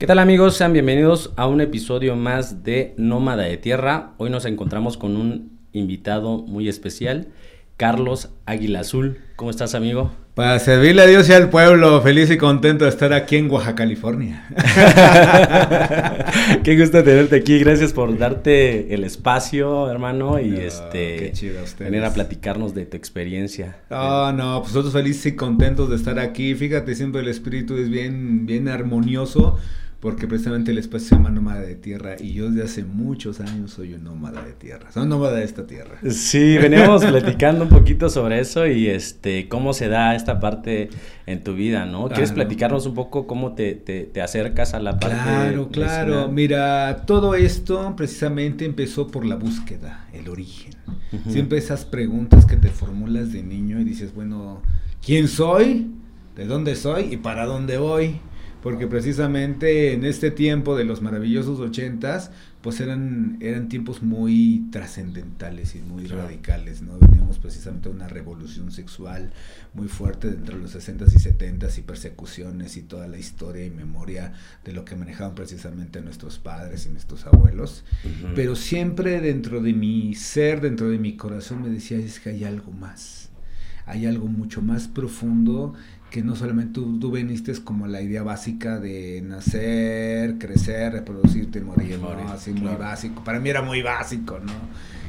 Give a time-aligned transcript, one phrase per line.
[0.00, 0.56] ¿Qué tal amigos?
[0.56, 4.14] Sean bienvenidos a un episodio más de Nómada de Tierra.
[4.16, 7.28] Hoy nos encontramos con un invitado muy especial,
[7.76, 9.18] Carlos Águila Azul.
[9.36, 10.10] ¿Cómo estás amigo?
[10.34, 13.74] Para servirle a Dios y al pueblo, feliz y contento de estar aquí en Oaxaca,
[13.74, 14.48] California.
[16.64, 21.34] qué gusto tenerte aquí, gracias por darte el espacio, hermano, y este
[21.78, 23.76] venir a platicarnos de tu experiencia.
[23.90, 26.54] Ah, no, pues nosotros felices y contentos de estar aquí.
[26.54, 29.58] Fíjate, siempre el espíritu es bien, bien armonioso
[30.00, 33.70] porque precisamente el espacio se llama nómada de tierra y yo desde hace muchos años
[33.70, 35.98] soy un nómada de tierra, soy un nómada de esta tierra.
[36.10, 40.88] Sí, veníamos platicando un poquito sobre eso y este cómo se da esta parte
[41.26, 42.08] en tu vida, ¿no?
[42.08, 45.16] ¿Quieres platicarnos un poco cómo te, te, acercas a la parte?
[45.16, 50.72] Claro, claro, mira, todo esto precisamente empezó por la búsqueda, el origen.
[51.28, 54.62] Siempre esas preguntas que te formulas de niño y dices, bueno,
[55.04, 55.90] ¿quién soy?
[56.36, 57.12] ¿De dónde soy?
[57.12, 58.20] ¿Y para dónde voy?
[58.62, 62.30] Porque precisamente en este tiempo de los maravillosos ochentas,
[62.62, 66.98] pues eran, eran tiempos muy trascendentales y muy radicales, ¿no?
[66.98, 69.32] Veníamos precisamente a una revolución sexual
[69.72, 73.70] muy fuerte dentro de los 60 y 70 y persecuciones y toda la historia y
[73.70, 77.84] memoria de lo que manejaban precisamente nuestros padres y nuestros abuelos.
[78.34, 82.44] Pero siempre dentro de mi ser, dentro de mi corazón me decía, es que hay
[82.44, 83.30] algo más,
[83.86, 85.74] hay algo mucho más profundo
[86.10, 91.98] que no solamente tú, tú, veniste como la idea básica de nacer, crecer, reproducirte, morir,
[91.98, 92.32] morir ¿no?
[92.32, 93.22] Así muy básico.
[93.22, 94.52] Para mí era muy básico, ¿no?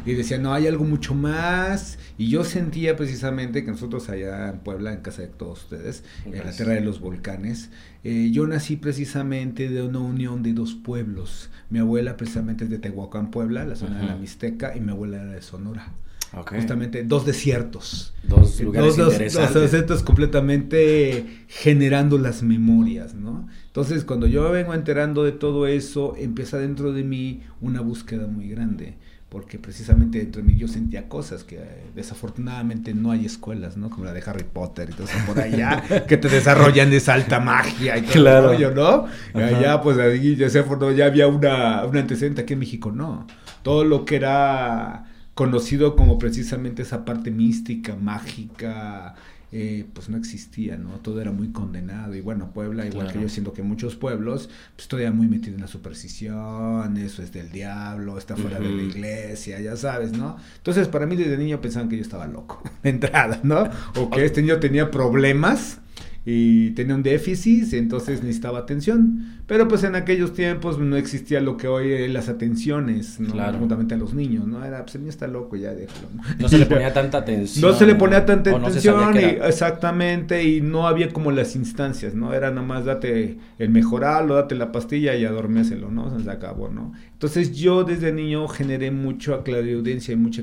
[0.06, 2.00] Y decía, no, hay algo mucho más.
[2.18, 6.38] Y yo sentía precisamente que nosotros allá en Puebla, en casa de todos ustedes, en
[6.38, 7.70] la tierra de los volcanes,
[8.04, 11.50] eh, yo nací precisamente de una unión de dos pueblos.
[11.70, 15.22] Mi abuela precisamente es de Tehuacán, Puebla, la zona de la Mixteca, y mi abuela
[15.22, 15.92] era de Sonora.
[16.32, 18.14] Justamente dos desiertos.
[18.24, 19.54] Dos lugares dos, interesantes.
[19.54, 23.50] Dos desiertos completamente generando las memorias, ¿no?
[23.68, 28.48] Entonces, cuando yo vengo enterando de todo eso, empieza dentro de mí una búsqueda muy
[28.48, 28.96] grande.
[29.28, 33.89] Porque precisamente dentro de mí yo sentía cosas que eh, desafortunadamente no hay escuelas, ¿no?
[33.89, 37.39] Como la de Harry Potter y todo eso por allá, que te desarrollan esa alta
[37.39, 38.48] magia y todo claro.
[38.48, 39.08] rollo, ¿no?
[39.34, 43.26] Y allá, pues, ahí, ya, ya había una, una antecedente aquí en México, no.
[43.64, 49.15] Todo lo que era conocido como precisamente esa parte mística, mágica,
[49.53, 50.92] eh, pues no existía, ¿no?
[50.99, 52.15] Todo era muy condenado.
[52.15, 55.61] Y bueno, Puebla, igual que yo siento que muchos pueblos, pues todavía muy metido en
[55.61, 60.37] la superstición, eso es del diablo, está fuera de la iglesia, ya sabes, ¿no?
[60.55, 63.69] Entonces, para mí desde niño pensaban que yo estaba loco, de entrada, ¿no?
[63.98, 65.80] O que este niño tenía problemas
[66.23, 69.42] y tenía un déficit, entonces necesitaba atención.
[69.48, 73.33] Pero pues en aquellos tiempos no existía lo que hoy es las atenciones, ¿no?
[73.58, 74.64] Juntamente a los niños, ¿no?
[74.64, 76.08] Era, pues el niño está loco, ya déjalo.
[76.39, 77.70] No, se le ponía tanta atención.
[77.70, 82.33] No se le ponía tanta atención, exactamente, y no había como las instancias, ¿no?
[82.33, 86.20] Era nada más date el mejoralo, date la pastilla y adormécelo, ¿no?
[86.20, 86.93] Se acabó, ¿no?
[87.21, 90.42] Entonces yo desde niño generé mucha clarividencia y mucha,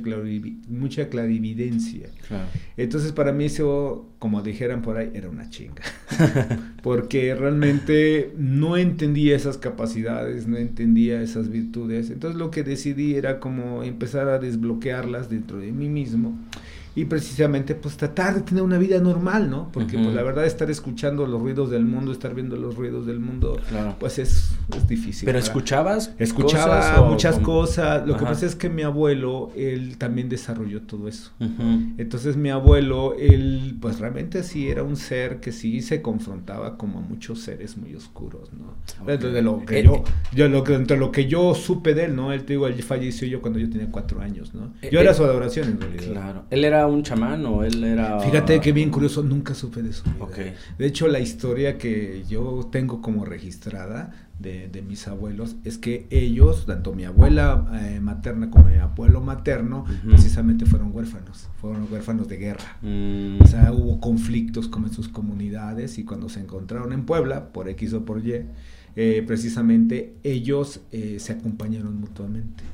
[0.69, 2.09] mucha clarividencia.
[2.77, 5.83] Entonces para mí eso, como dijeran por ahí, era una chinga.
[6.85, 12.11] Porque realmente no entendía esas capacidades, no entendía esas virtudes.
[12.11, 16.39] Entonces lo que decidí era como empezar a desbloquearlas dentro de mí mismo
[16.99, 19.71] y precisamente pues tratar de tener una vida normal, ¿no?
[19.71, 23.21] Porque pues la verdad estar escuchando los ruidos del mundo, estar viendo los ruidos del
[23.21, 23.57] mundo,
[24.01, 25.27] pues es, es, difícil.
[25.27, 26.13] ¿Pero escuchabas?
[26.19, 28.05] Escuchaba muchas cosas.
[28.05, 31.31] Lo que pasa es que mi abuelo, él también desarrolló todo eso.
[31.99, 36.99] Entonces mi abuelo, él pues realmente sí era un ser que sí se confrontaba como
[36.99, 38.75] a muchos seres muy oscuros, ¿no?
[39.07, 40.03] De lo que yo,
[40.35, 42.33] yo lo, entre lo que yo supe de él, ¿no?
[42.33, 44.73] Él te digo, él falleció yo cuando yo tenía cuatro años, ¿no?
[44.83, 46.11] Eh, yo era eh, su adoración en realidad.
[46.11, 46.45] Claro.
[46.51, 48.21] Él era un chamán o él era...?
[48.21, 50.05] Fíjate que bien curioso, nunca supe de eso.
[50.79, 56.67] De hecho, la historia que yo tengo como registrada de, mis abuelos es que ellos,
[56.67, 62.37] tanto mi abuela eh, materna como mi abuelo materno, precisamente fueron huérfanos, fueron huérfanos de
[62.37, 62.79] guerra.
[62.83, 63.43] Mm.
[63.43, 67.93] O sea, hubo conflictos con sus comunidades y cuando se encontraron en Puebla, por X
[67.95, 68.45] o por Y,
[68.97, 72.65] eh, precisamente ellos eh, se acompañaron mutuamente.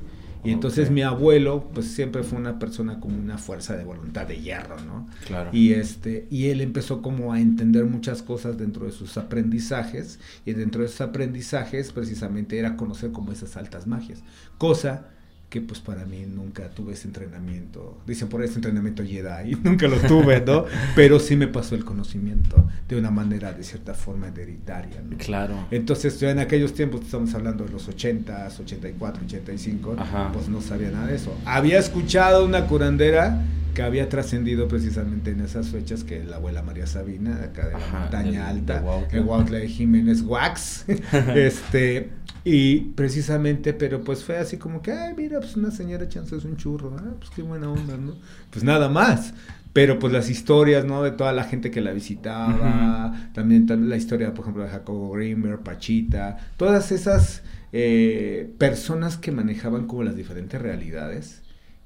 [0.44, 4.40] Y entonces mi abuelo, pues siempre fue una persona con una fuerza de voluntad de
[4.40, 5.08] hierro, ¿no?
[5.26, 5.50] Claro.
[5.52, 10.52] Y este, y él empezó como a entender muchas cosas dentro de sus aprendizajes, y
[10.52, 14.22] dentro de esos aprendizajes precisamente era conocer como esas altas magias.
[14.58, 15.08] Cosa
[15.54, 17.96] que pues para mí nunca tuve ese entrenamiento.
[18.08, 20.64] Dicen por ese entrenamiento Jedi, nunca lo tuve, ¿no?
[20.96, 25.16] Pero sí me pasó el conocimiento de una manera, de cierta forma, hereditaria, ¿no?
[25.16, 25.54] Claro.
[25.70, 29.96] Entonces, yo en aquellos tiempos, estamos hablando de los 80, 84, 85,
[30.32, 31.32] pues no sabía nada de eso.
[31.44, 33.40] Había escuchado una curandera
[33.74, 38.00] que había trascendido precisamente en esas fechas que la abuela María Sabina, acá de la
[38.00, 40.86] montaña alta, el Huautla de Jiménez Wax,
[41.36, 42.10] este
[42.44, 46.56] y precisamente, pero pues fue así como que, ay, mira, pues una señora echándose un
[46.56, 48.12] churro, ah, pues qué buena onda, ¿no?
[48.50, 49.32] Pues nada más.
[49.72, 51.02] Pero pues las historias, ¿no?
[51.02, 55.64] De toda la gente que la visitaba, también, la historia, por ejemplo, de Jacobo Greenberg,
[55.64, 57.42] Pachita, todas esas
[57.72, 61.42] eh, personas que manejaban como las diferentes realidades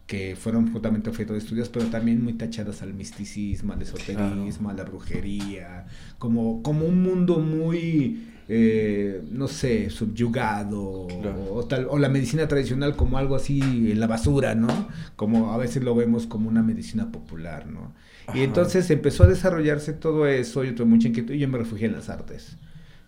[0.07, 4.73] que fueron justamente objeto de estudios, pero también muy tachadas al misticismo, al esoterismo, a
[4.73, 5.87] la brujería,
[6.19, 11.07] como, como un mundo muy eh, no sé, subyugado
[11.53, 14.89] o, tal, o la medicina tradicional como algo así en la basura, ¿no?
[15.17, 17.93] Como a veces lo vemos como una medicina popular, ¿no?
[18.35, 21.87] Y entonces empezó a desarrollarse todo eso, yo tuve mucha inquietud y yo me refugié
[21.87, 22.57] en las artes.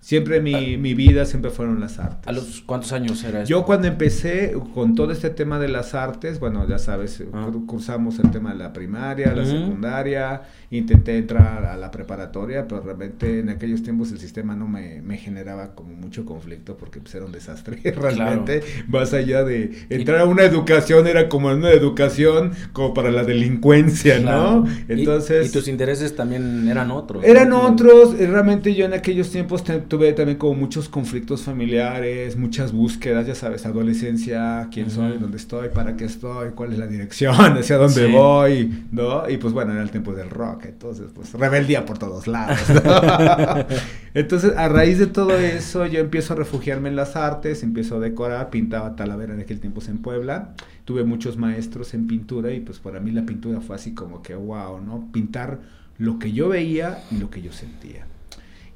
[0.01, 2.27] Siempre mi, mi, vida siempre fueron las artes.
[2.27, 3.51] ¿A los cuántos años era eso?
[3.51, 7.51] Yo cuando empecé con todo este tema de las artes, bueno, ya sabes, ah.
[7.67, 13.41] cursamos el tema de la primaria, la secundaria, intenté entrar a la preparatoria, pero realmente
[13.41, 17.27] en aquellos tiempos el sistema no me, me generaba como mucho conflicto porque pues, era
[17.27, 22.95] un desastre realmente, más allá de entrar a una educación, era como una educación como
[22.95, 24.65] para la delincuencia, ¿no?
[24.89, 25.49] Entonces...
[25.49, 27.23] ¿Y, tus intereses también eran otros.
[27.23, 33.27] Eran otros, realmente yo en aquellos tiempos tuve también como muchos conflictos familiares, muchas búsquedas,
[33.27, 37.77] ya sabes, adolescencia, quién soy, dónde estoy, para qué estoy, cuál es la dirección, hacia
[37.77, 39.29] dónde voy, ¿no?
[39.29, 42.59] Y pues bueno, era el tiempo del rock, entonces pues rebeldía por todos lados.
[44.15, 48.01] entonces, a raíz de todo eso, yo empiezo a refugiarme en las artes, empiezo a
[48.01, 50.55] decorar, pintaba Talavera en aquel tiempo en Puebla,
[50.85, 54.35] tuve muchos maestros en pintura y pues para mí la pintura fue así como que
[54.37, 55.11] wow, ¿no?
[55.13, 55.59] Pintar
[55.99, 58.07] lo que yo veía y lo que yo sentía.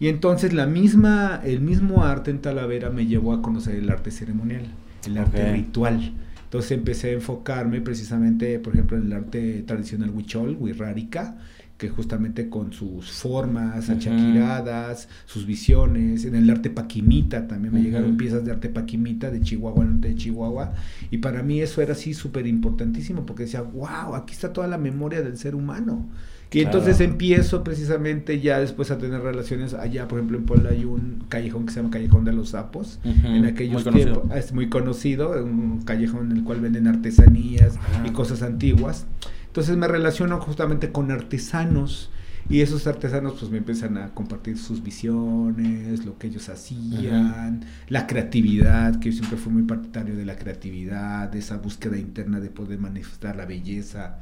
[0.00, 4.11] Y entonces la misma, el mismo arte en Talavera me llevó a conocer el arte
[4.11, 4.62] ceremonial,
[5.06, 6.12] el arte ritual.
[6.44, 11.37] Entonces empecé a enfocarme precisamente, por ejemplo, en el arte tradicional huichol, huirrárica,
[11.76, 18.17] que justamente con sus formas achaquiradas, sus visiones, en el arte paquimita también me llegaron
[18.17, 20.73] piezas de arte paquimita de Chihuahua, norte de Chihuahua,
[21.11, 24.79] y para mí eso era así súper importantísimo, porque decía, wow, aquí está toda la
[24.79, 26.08] memoria del ser humano.
[26.55, 30.85] Y entonces empiezo precisamente ya después a tener relaciones allá, por ejemplo, en Puebla hay
[30.85, 33.01] un callejón que se llama Callejón de los Sapos.
[33.05, 37.75] En aquellos tiempos es muy conocido, un callejón en el cual venden artesanías
[38.06, 39.06] y cosas antiguas.
[39.47, 42.11] Entonces me relaciono justamente con artesanos
[42.49, 48.06] y esos artesanos pues me empiezan a compartir sus visiones, lo que ellos hacían, la
[48.06, 52.50] creatividad, que yo siempre fui muy partidario de la creatividad, de esa búsqueda interna de
[52.50, 54.19] poder manifestar la belleza.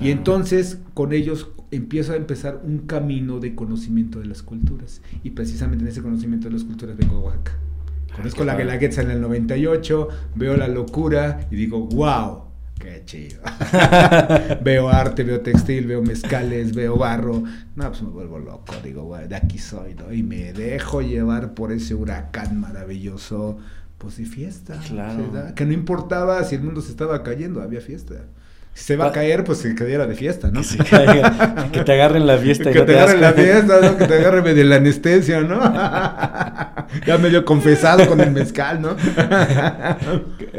[0.00, 5.02] Y entonces con ellos empiezo a empezar un camino de conocimiento de las culturas.
[5.22, 7.52] Y precisamente en ese conocimiento de las culturas vengo a Oaxaca.
[8.16, 12.47] Conozco la Guelaguetza en el 98, veo la locura y digo, wow,
[12.78, 13.40] qué chido.
[14.62, 17.42] veo arte, veo textil, veo mezcales, veo barro.
[17.74, 18.74] No, pues me vuelvo loco.
[18.82, 20.12] Digo, güey, de aquí soy, ¿no?
[20.12, 23.58] Y me dejo llevar por ese huracán maravilloso.
[23.98, 24.78] Pues de fiesta.
[24.86, 25.54] Claro.
[25.56, 28.26] Que no importaba si el mundo se estaba cayendo, había fiesta
[28.78, 30.62] se va a caer, pues que cayera de fiesta, ¿no?
[31.72, 32.70] Que, te agarren la fiesta.
[32.70, 33.98] que te, agarren la fiesta, ¿no?
[33.98, 35.58] Que te agarren medio la anestesia, ¿no?
[37.06, 38.96] ya medio confesado con el mezcal, ¿no?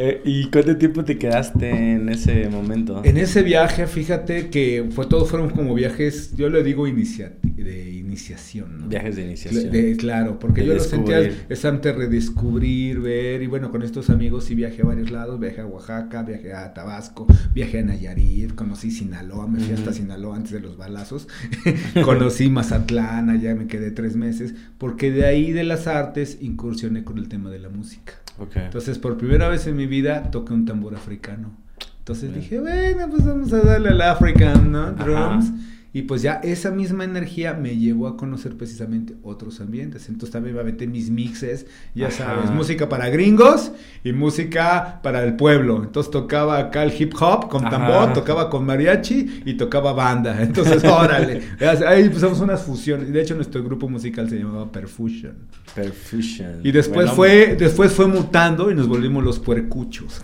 [0.02, 3.02] Eh, ¿Y cuánto tiempo te quedaste en ese momento?
[3.04, 7.99] En ese viaje, fíjate que fue todos fueron como viajes, yo le digo inicia, de
[8.10, 8.88] iniciación, ¿no?
[8.88, 9.96] Viajes de iniciación.
[9.98, 14.82] claro, porque yo lo sentía es redescubrir, ver, y bueno, con estos amigos sí viajé
[14.82, 19.60] a varios lados, viajé a Oaxaca, viajé a Tabasco, viajé a Nayarit conocí Sinaloa, me
[19.60, 21.28] fui hasta Sinaloa antes de los balazos,
[22.04, 27.18] conocí Mazatlán, allá me quedé tres meses, porque de ahí de las artes incursioné con
[27.18, 28.14] el tema de la música.
[28.56, 31.52] Entonces, por primera vez en mi vida toqué un tambor africano.
[32.00, 34.94] Entonces dije, bueno, pues vamos a darle al African, ¿no?
[34.94, 35.52] Drums.
[35.92, 40.08] Y pues ya esa misma energía me llevó a conocer precisamente otros ambientes.
[40.08, 41.66] Entonces también me aventé mis mixes,
[41.96, 43.72] ya sabes, música para gringos
[44.04, 45.82] y música para el pueblo.
[45.84, 50.38] Entonces tocaba acá el hip hop con tambor, tocaba con mariachi y tocaba banda.
[50.44, 51.42] Entonces, órale.
[51.88, 53.12] Ahí empezamos unas fusiones.
[53.12, 55.34] De hecho, nuestro grupo musical se llamaba Perfusion.
[55.74, 56.60] Perfusion.
[56.64, 60.22] Y después fue, después fue mutando y nos volvimos los puercuchos.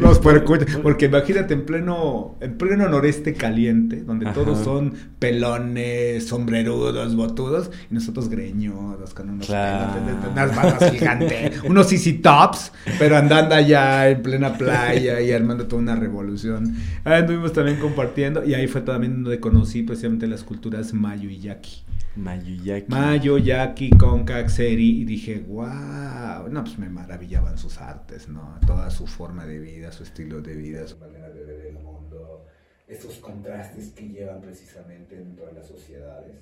[0.00, 0.76] Los puercuchos.
[0.82, 7.94] Porque imagínate en pleno, en pleno noreste caliente, donde todos son pelones, sombrerudos, botudos, y
[7.94, 14.56] nosotros greñudos con unos unas bandas gigantes, unos easy tops, pero andando allá en plena
[14.56, 16.76] playa y armando toda una revolución.
[17.04, 21.38] Ahí anduvimos también compartiendo, y ahí fue también donde conocí precisamente las culturas mayo y
[21.40, 21.82] yaqui.
[22.14, 28.58] Mayo, Yaqui, Concac, Seri, y dije, wow, no, pues me maravillaban sus artes, ¿no?
[28.66, 32.46] Toda su forma de vida, su estilo de vida, su manera de ver el mundo,
[32.86, 36.36] esos contrastes que llevan precisamente en todas las sociedades.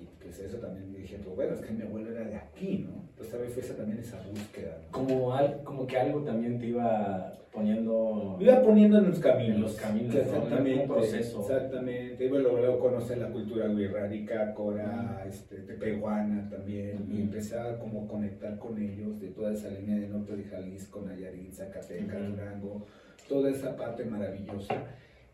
[0.00, 3.02] Y pues eso también dije, pues bueno, es que mi abuelo era de aquí, ¿no?
[3.10, 4.78] Entonces también fue esa, también esa búsqueda.
[4.90, 8.36] Como, al, como que algo también te iba poniendo...
[8.38, 9.56] Me iba poniendo en los caminos.
[9.56, 10.80] En los caminos, exactamente.
[10.80, 11.40] Un proceso.
[11.40, 12.24] Exactamente.
[12.24, 18.08] Y bueno, luego conocer la cultura guirrárica, cora, este, tepehuana también, y empecé a como
[18.08, 22.86] conectar con ellos de toda esa línea de norte de Jalisco, Nayarit, Zacatecas, Durango,
[23.28, 24.84] toda esa parte maravillosa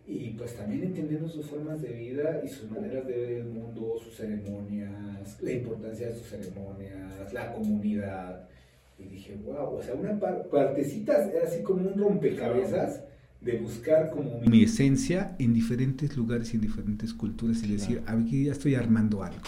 [0.08, 3.94] y pues también entendiendo sus formas de vida y sus maneras de ver el mundo,
[4.02, 8.48] sus ceremonias, la importancia de sus ceremonias, la comunidad.
[8.98, 13.02] Y dije, wow, o sea, una partecita era así como un rompecabezas
[13.42, 18.46] de buscar como mi esencia en diferentes lugares y en diferentes culturas y decir, aquí
[18.46, 19.42] ya estoy armando algo.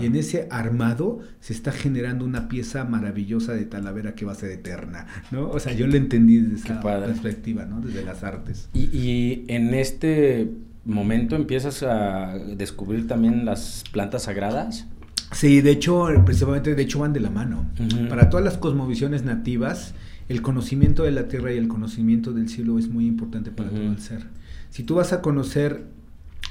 [0.00, 4.36] Y en ese armado se está generando una pieza maravillosa de Talavera que va a
[4.36, 5.48] ser eterna, ¿no?
[5.48, 7.80] O sea, yo lo entendí desde esa perspectiva, ¿no?
[7.80, 8.68] Desde las artes.
[8.72, 10.50] Y, y, en este
[10.84, 14.86] momento empiezas a descubrir también las plantas sagradas.
[15.32, 17.66] Sí, de hecho, precisamente, de hecho van de la mano.
[18.08, 19.94] Para todas las cosmovisiones nativas,
[20.28, 23.82] el conocimiento de la tierra y el conocimiento del cielo es muy importante para todo
[23.82, 24.24] el ser.
[24.70, 25.84] Si tú vas a conocer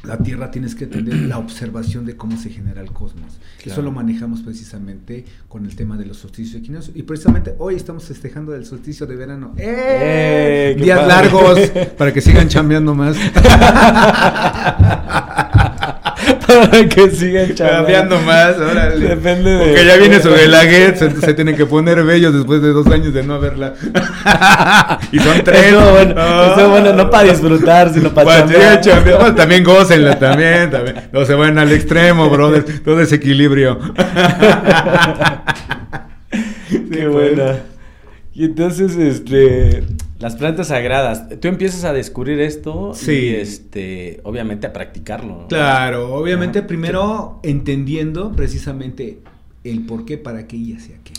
[0.05, 3.39] la Tierra tienes que tener la observación de cómo se genera el cosmos.
[3.63, 6.95] Eso lo manejamos precisamente con el tema de los solsticios equinoccios.
[6.95, 9.53] Y precisamente hoy estamos festejando el solsticio de verano.
[9.57, 10.75] ¡Eh!
[10.77, 11.59] ¡Eh Días largos
[11.97, 13.17] para que sigan chambeando más.
[16.89, 19.07] que sigan cambiando más, órale.
[19.07, 19.65] Depende de.
[19.65, 23.13] Porque ya viene sobre la get, se, tienen que poner bellos después de dos años
[23.13, 23.73] de no haberla.
[25.11, 25.73] y son tres.
[25.73, 26.69] No, bueno, oh.
[26.69, 31.09] bueno, no para disfrutar, sino para bueno, También gócenla, también, también.
[31.11, 32.65] No se van al extremo, brother.
[32.83, 33.79] Todo ese equilibrio.
[36.91, 37.59] Qué buena.
[38.33, 39.83] Y entonces, este
[40.19, 41.27] las plantas sagradas.
[41.39, 45.47] Tú empiezas a descubrir esto y este, obviamente a practicarlo.
[45.49, 49.19] Claro, obviamente primero entendiendo precisamente
[49.63, 51.13] el por qué, para qué y hacia qué.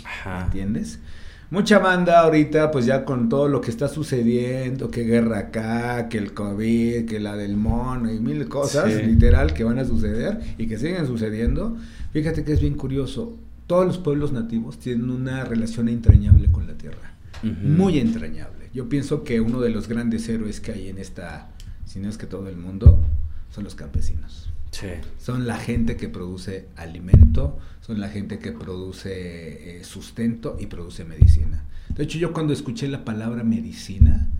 [0.44, 1.00] ¿Entiendes?
[1.48, 6.18] Mucha banda ahorita, pues ya con todo lo que está sucediendo, que guerra acá, que
[6.18, 10.66] el COVID, que la del mono y mil cosas, literal, que van a suceder y
[10.66, 11.76] que siguen sucediendo.
[12.12, 13.38] Fíjate que es bien curioso.
[13.68, 17.14] Todos los pueblos nativos tienen una relación entrañable con la tierra.
[17.42, 18.55] Muy entrañable.
[18.76, 21.48] Yo pienso que uno de los grandes héroes que hay en esta,
[21.86, 23.02] si no es que todo el mundo,
[23.50, 24.50] son los campesinos.
[24.70, 24.88] Sí.
[25.16, 31.06] Son la gente que produce alimento, son la gente que produce eh, sustento y produce
[31.06, 31.64] medicina.
[31.88, 34.30] De hecho, yo cuando escuché la palabra medicina,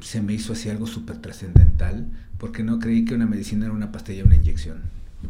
[0.00, 2.06] se me hizo así algo súper trascendental,
[2.38, 4.82] porque no creí que una medicina era una pastilla, una inyección.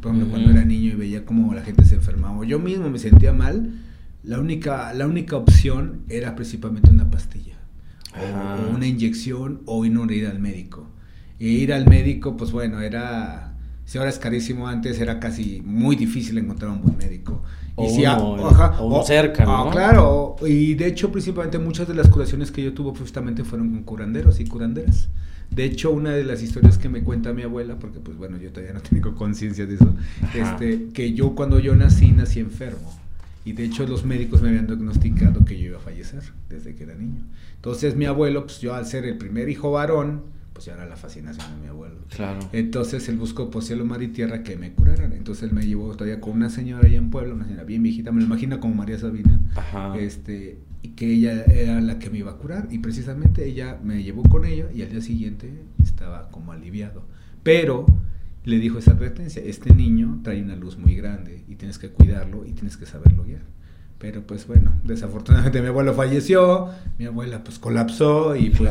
[0.02, 2.90] Por ejemplo, cuando era niño y veía cómo la gente se enfermaba, o yo mismo
[2.90, 3.80] me sentía mal,
[4.25, 7.58] la única, la única opción era principalmente una pastilla
[8.15, 10.87] o, una inyección o no ir al médico.
[11.38, 15.97] Y ir al médico, pues bueno, era, si ahora es carísimo, antes era casi muy
[15.97, 17.43] difícil encontrar un buen médico.
[17.77, 19.71] O, y si o, cerca, ah, ¿no?
[19.71, 23.83] claro, y de hecho principalmente muchas de las curaciones que yo tuve justamente fueron con
[23.85, 25.09] curanderos y curanderas.
[25.50, 28.50] De hecho, una de las historias que me cuenta mi abuela, porque pues bueno, yo
[28.50, 29.95] todavía no tengo conciencia de eso,
[30.35, 32.93] este, que yo cuando yo nací, nací enfermo.
[33.49, 36.83] Y de hecho los médicos me habían diagnosticado que yo iba a fallecer desde que
[36.85, 37.23] era niño.
[37.55, 40.97] Entonces mi abuelo, pues yo al ser el primer hijo varón, pues ya era la
[40.97, 41.97] fascinación de mi abuelo.
[42.11, 42.40] Claro.
[42.52, 45.14] Entonces él buscó por cielo, mar y tierra que me curaran.
[45.14, 48.12] Entonces él me llevó todavía con una señora allá en Puebla, una señora bien viejita,
[48.12, 49.40] me lo imagino como María Sabina.
[49.57, 49.97] Ajá.
[49.97, 52.69] Este, y que ella era la que me iba a curar.
[52.71, 55.50] Y precisamente ella me llevó con ella y al día siguiente
[55.83, 57.02] estaba como aliviado.
[57.43, 57.87] Pero
[58.49, 62.45] le dijo esa advertencia, este niño trae una luz muy grande y tienes que cuidarlo
[62.47, 63.43] y tienes que saberlo guiar.
[63.99, 68.71] Pero pues bueno, desafortunadamente mi abuelo falleció, mi abuela pues colapsó y pues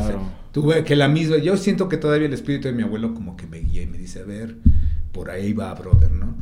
[0.51, 3.45] tuve que la misma, yo siento que todavía el espíritu de mi abuelo como que
[3.45, 4.55] me guía y me dice, a ver,
[5.11, 6.35] por ahí va, brother, ¿no?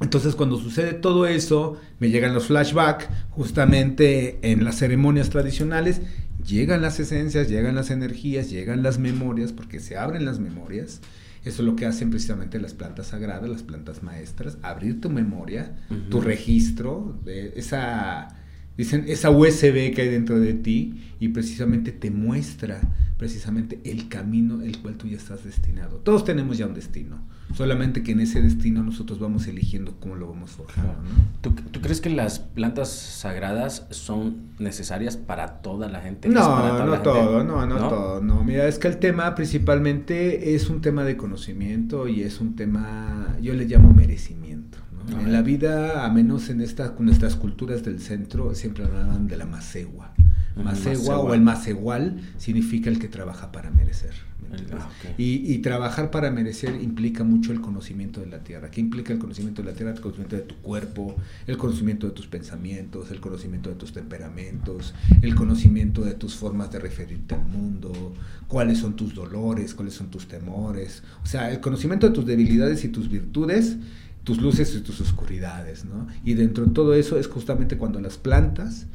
[0.00, 6.02] Entonces cuando sucede todo eso, me llegan los flashbacks, justamente en las ceremonias tradicionales,
[6.46, 11.00] llegan las esencias, llegan las energías, llegan las memorias, porque se abren las memorias
[11.44, 15.76] eso es lo que hacen precisamente las plantas sagradas, las plantas maestras, abrir tu memoria,
[16.10, 18.36] tu registro, de esa,
[18.80, 22.80] Dicen esa USB que hay dentro de ti y precisamente te muestra
[23.20, 25.98] precisamente el camino el cual tú ya estás destinado.
[25.98, 27.18] Todos tenemos ya un destino,
[27.54, 30.94] solamente que en ese destino nosotros vamos eligiendo cómo lo vamos forjando.
[31.42, 36.30] ¿Tú, crees que las plantas sagradas son necesarias para toda la gente?
[36.30, 38.42] No, no todo, no, no, todo, no.
[38.42, 43.36] Mira, es que el tema principalmente es un tema de conocimiento y es un tema,
[43.42, 44.78] yo le llamo merecimiento.
[45.10, 49.44] En la vida, a menos en esta, nuestras culturas del centro, siempre hablaban de la
[49.44, 50.14] macegua.
[50.56, 54.30] Macegua o el macegual significa el que trabaja para merecer.
[54.72, 58.70] Ah, y, trabajar para merecer implica mucho el conocimiento de la tierra.
[58.70, 59.92] ¿Qué implica el conocimiento de la tierra?
[59.92, 61.16] El conocimiento de tu cuerpo,
[61.46, 66.72] el conocimiento de tus pensamientos, el conocimiento de tus temperamentos, el conocimiento de tus formas
[66.72, 68.14] de referirte al mundo,
[68.48, 71.02] cuáles son tus dolores, cuáles son tus temores.
[71.22, 73.76] O sea, el conocimiento de tus debilidades y tus virtudes
[74.24, 76.06] tus luces y tus oscuridades, ¿no?
[76.24, 78.86] Y dentro de todo eso es justamente cuando las plantas,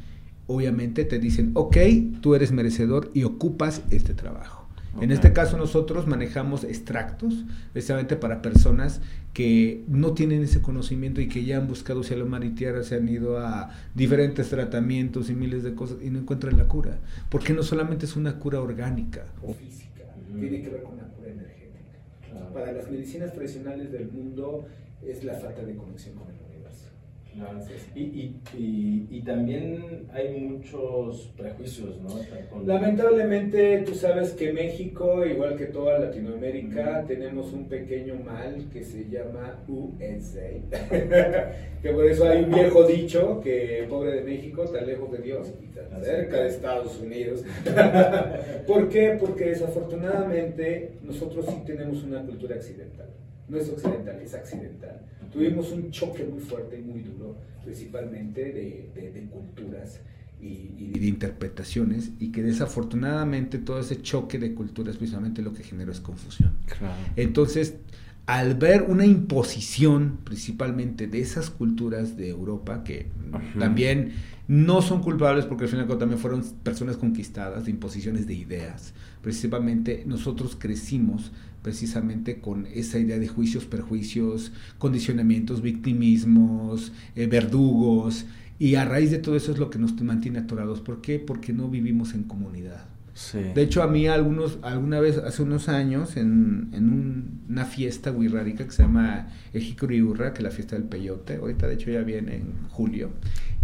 [0.46, 1.76] obviamente, te dicen, ok,
[2.20, 4.66] tú eres merecedor y ocupas este trabajo.
[5.00, 9.02] En este caso nosotros manejamos extractos precisamente para personas
[9.34, 12.94] que no tienen ese conocimiento y que ya han buscado cielo, mar y tierra, se
[12.94, 16.98] han ido a diferentes tratamientos y miles de cosas y no encuentran la cura.
[17.28, 20.04] Porque no solamente es una cura orgánica o física,
[20.40, 22.54] tiene que ver con una cura energética.
[22.54, 24.66] Para las medicinas tradicionales del mundo
[25.06, 26.45] es la falta de conexión con el
[27.94, 28.00] Y,
[28.56, 32.08] y, y, también hay muchos prejuicios, ¿no?
[32.64, 39.08] Lamentablemente, tú sabes que México, igual que toda Latinoamérica, tenemos un pequeño mal que se
[39.08, 40.48] llama USA.
[41.82, 45.52] que por eso hay un viejo dicho que pobre de México, tan lejos de Dios
[45.62, 47.44] y tan cerca de Estados Unidos.
[48.66, 49.16] ¿Por qué?
[49.20, 53.08] Porque desafortunadamente nosotros sí tenemos una cultura accidental
[53.48, 55.00] no es occidental, es accidental.
[55.32, 60.00] Tuvimos un choque muy fuerte y muy duro, principalmente de, culturas
[60.40, 65.92] y, de interpretaciones, y que desafortunadamente todo ese choque de culturas precisamente lo que generó
[65.92, 66.52] es confusión.
[67.16, 67.74] Entonces,
[68.26, 73.08] al ver una imposición principalmente de esas culturas de Europa, que
[73.58, 74.14] también
[74.48, 80.02] no son culpables porque al final también fueron personas conquistadas de imposiciones de ideas, principalmente
[80.06, 88.26] nosotros crecimos precisamente con esa idea de juicios, perjuicios, condicionamientos, victimismos, eh, verdugos,
[88.58, 90.80] y a raíz de todo eso es lo que nos mantiene atorados.
[90.80, 91.18] ¿Por qué?
[91.18, 92.95] Porque no vivimos en comunidad.
[93.32, 98.64] De hecho, a mí algunos, alguna vez, hace unos años, en, en una fiesta wixárika
[98.64, 102.36] que se llama Ejicuriurra, que es la fiesta del peyote, ahorita de hecho ya viene
[102.36, 103.10] en julio,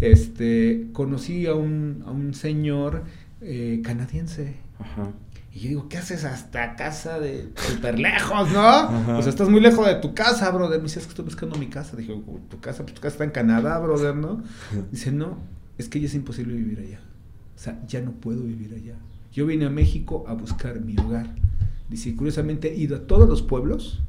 [0.00, 3.04] este, conocí a un, a un señor
[3.42, 4.56] eh, canadiense.
[4.78, 5.10] Ajá.
[5.52, 9.04] Y yo digo, ¿qué haces hasta casa de súper lejos, no?
[9.04, 10.78] Pues estás muy lejos de tu casa, brother.
[10.78, 11.94] Me dice, es que estoy buscando mi casa.
[11.94, 12.14] Dije,
[12.48, 14.42] tu casa, pues tu casa está en Canadá, brother, ¿no?
[14.90, 15.36] Dice, no,
[15.76, 17.00] es que ya es imposible vivir allá.
[17.54, 18.96] O sea, ya no puedo vivir allá.
[19.32, 21.34] Yo vine a México a buscar mi hogar.
[21.88, 24.02] Dice, curiosamente he ido a todos los pueblos,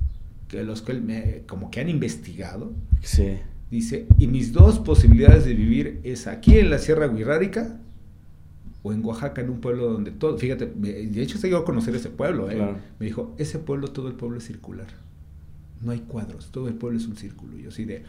[0.47, 2.73] que los que me, como que han investigado.
[3.01, 3.37] Sí.
[3.71, 7.79] Dice, y mis dos posibilidades de vivir es aquí en la Sierra Guirrárica
[8.83, 11.95] o en Oaxaca, en un pueblo donde todo, fíjate, de hecho se llegó a conocer
[11.95, 12.75] ese pueblo, ¿eh?
[12.99, 14.87] me dijo, ese pueblo, todo el pueblo es circular,
[15.81, 18.03] no hay cuadros, todo el pueblo es un círculo, yo así de,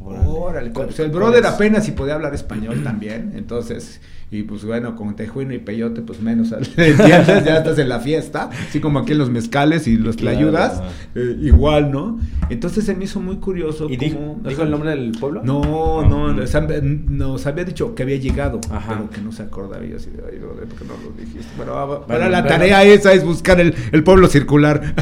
[0.00, 5.16] órale, pues el brother apenas si podía hablar español también, entonces y pues bueno, con
[5.16, 7.20] tejuino y peyote, pues menos, Ya
[7.56, 10.82] estás en la fiesta, así como aquí en los mezcales y los tlayudas,
[11.14, 12.20] eh, igual, ¿no?
[12.50, 13.88] Entonces se me hizo muy curioso.
[13.88, 15.40] ¿Y dijo, el nombre del pueblo?
[15.42, 19.84] No, no, nos había dicho que había llegado, pero que no se acordaba.
[19.86, 21.48] Y así, ay, ¿por qué no lo dijiste?
[21.56, 24.94] Bueno, para la tarea esa es buscar el, el pueblo circular.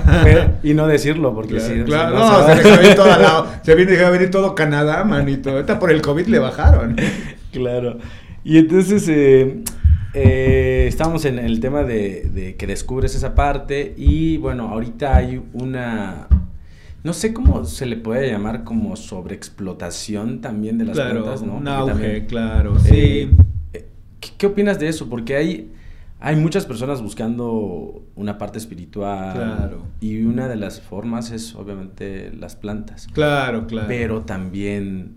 [0.62, 2.96] y no decirlo, porque claro, si, claro, no, se, se, venir
[3.62, 5.50] se viene a venir todo Canadá, manito.
[5.50, 6.96] Ahorita por el COVID le bajaron.
[7.52, 7.98] claro.
[8.44, 9.62] Y entonces eh,
[10.12, 16.28] eh, estamos en el tema de, que descubres esa parte y bueno, ahorita hay una,
[17.02, 21.56] no sé cómo se le puede llamar como sobreexplotación también de las plantas, ¿no?
[21.56, 23.30] Un auge, claro, sí.
[23.72, 23.86] Eh,
[24.36, 25.08] ¿qué, opinas de eso?
[25.08, 25.72] Porque hay,
[26.18, 29.34] hay muchas personas buscando una parte espiritual.
[29.34, 29.86] Claro.
[30.00, 33.06] Y una de las formas es obviamente las plantas.
[33.12, 33.88] Claro, claro.
[33.88, 35.16] Pero también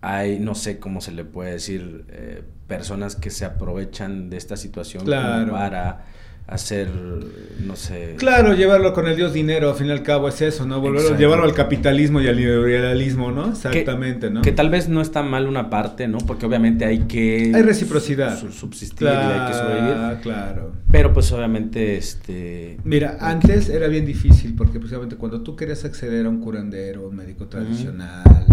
[0.00, 4.56] hay, no sé cómo se le puede decir, eh, personas que se aprovechan de esta
[4.56, 6.06] situación para
[6.46, 6.90] hacer,
[7.64, 8.16] no sé...
[8.18, 10.80] Claro, llevarlo con el dios dinero, al fin y al cabo es eso, ¿no?
[10.80, 13.50] Volverlo, llevarlo al capitalismo y al liberalismo, ¿no?
[13.50, 14.42] Exactamente, que, ¿no?
[14.42, 16.18] Que tal vez no está mal una parte, ¿no?
[16.18, 17.52] Porque obviamente hay que...
[17.54, 18.38] Hay reciprocidad.
[18.50, 20.20] subsistir y hay que sobrevivir.
[20.22, 20.72] Claro.
[20.90, 22.78] Pero pues obviamente, este...
[22.84, 27.16] Mira, antes era bien difícil porque precisamente cuando tú querías acceder a un curandero, un
[27.16, 28.46] médico tradicional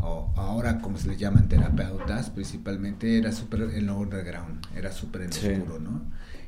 [0.00, 5.22] o ahora como se les llaman terapeutas, principalmente era súper en lo underground, era súper
[5.22, 6.02] en oscuro, ¿no?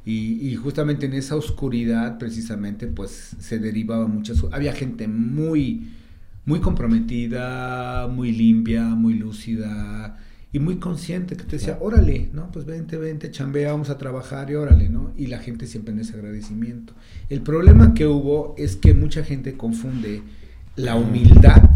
[0.05, 4.45] Y, y, justamente en esa oscuridad, precisamente, pues se derivaba muchas...
[4.53, 5.88] Había gente muy,
[6.45, 10.19] muy comprometida, muy limpia, muy lúcida
[10.55, 12.49] y muy consciente que te decía, órale, ¿no?
[12.53, 15.12] Pues vente, vente, chambea, vamos a trabajar y órale, ¿no?
[15.17, 16.93] Y la gente siempre en ese agradecimiento.
[17.29, 20.23] El problema que hubo es que mucha gente confunde
[20.77, 21.71] la humildad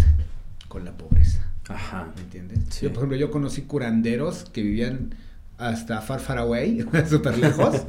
[0.69, 1.51] con la pobreza.
[1.69, 2.13] Ajá.
[2.15, 2.81] ¿Me entiendes?
[2.81, 5.15] Yo, por ejemplo, yo conocí curanderos que vivían
[5.59, 7.83] hasta far, far away, súper lejos.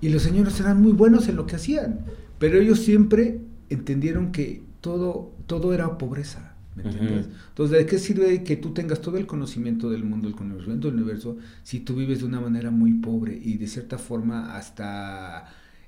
[0.00, 2.00] y los señores eran muy buenos en lo que hacían.
[2.38, 6.54] Pero ellos siempre entendieron que todo, todo era pobreza.
[6.74, 7.28] ¿Me entiendes?
[7.50, 10.96] Entonces, ¿de qué sirve que tú tengas todo el conocimiento del mundo, el conocimiento del
[10.96, 15.44] universo, si tú vives de una manera muy pobre y de cierta forma hasta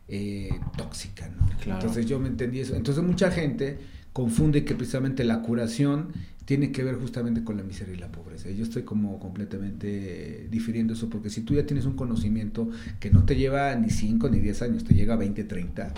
[0.06, 1.48] eh, tóxica, ¿no?
[1.74, 2.76] Entonces yo me entendí eso.
[2.76, 3.78] Entonces mucha gente
[4.16, 6.08] confunde que precisamente la curación
[6.46, 8.50] tiene que ver justamente con la miseria y la pobreza.
[8.50, 13.26] Yo estoy como completamente difiriendo eso, porque si tú ya tienes un conocimiento que no
[13.26, 15.92] te lleva ni 5 ni 10 años, te llega a 20, 30,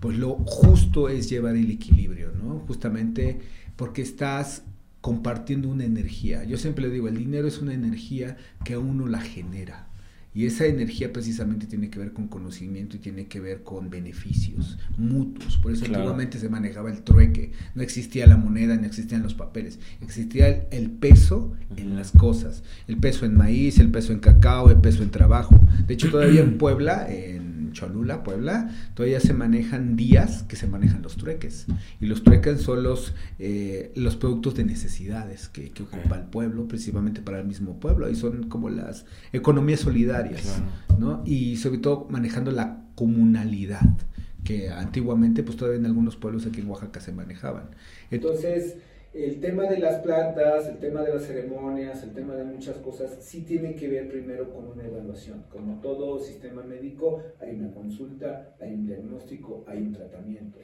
[0.00, 2.58] pues lo justo es llevar el equilibrio, ¿no?
[2.66, 3.38] Justamente
[3.76, 4.64] porque estás
[5.00, 6.42] compartiendo una energía.
[6.42, 9.86] Yo siempre le digo, el dinero es una energía que uno la genera.
[10.34, 14.78] Y esa energía precisamente tiene que ver con conocimiento y tiene que ver con beneficios
[14.98, 15.58] mutuos.
[15.58, 17.52] Por eso antiguamente se manejaba el trueque.
[17.76, 19.78] No existía la moneda, no existían los papeles.
[20.02, 22.64] Existía el, peso en las cosas.
[22.88, 25.58] El peso en maíz, el peso en cacao, el peso en trabajo.
[25.86, 27.43] De hecho, todavía en Puebla, en
[27.74, 31.66] Cholula, Puebla, todavía se manejan días que se manejan los trueques.
[32.00, 37.20] Y los trueques son los, eh, los productos de necesidades que, ocupa el pueblo, principalmente
[37.20, 38.08] para el mismo pueblo.
[38.08, 40.62] Y son como las economías solidarias,
[40.98, 41.22] ¿no?
[41.26, 43.98] Y sobre todo manejando la comunalidad
[44.44, 47.70] que antiguamente, pues todavía en algunos pueblos aquí en Oaxaca se manejaban.
[48.10, 48.76] Entonces,
[49.14, 53.16] el tema de las plantas, el tema de las ceremonias, el tema de muchas cosas,
[53.20, 55.44] sí tiene que ver primero con una evaluación.
[55.50, 60.58] Como todo sistema médico, hay una consulta, hay un diagnóstico, hay un tratamiento.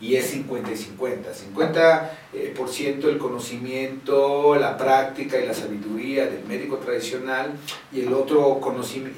[0.00, 1.30] Y es 50 y 50.
[1.30, 7.50] 50% eh, por ciento el conocimiento, la práctica y la sabiduría del médico tradicional
[7.92, 8.60] y el otro,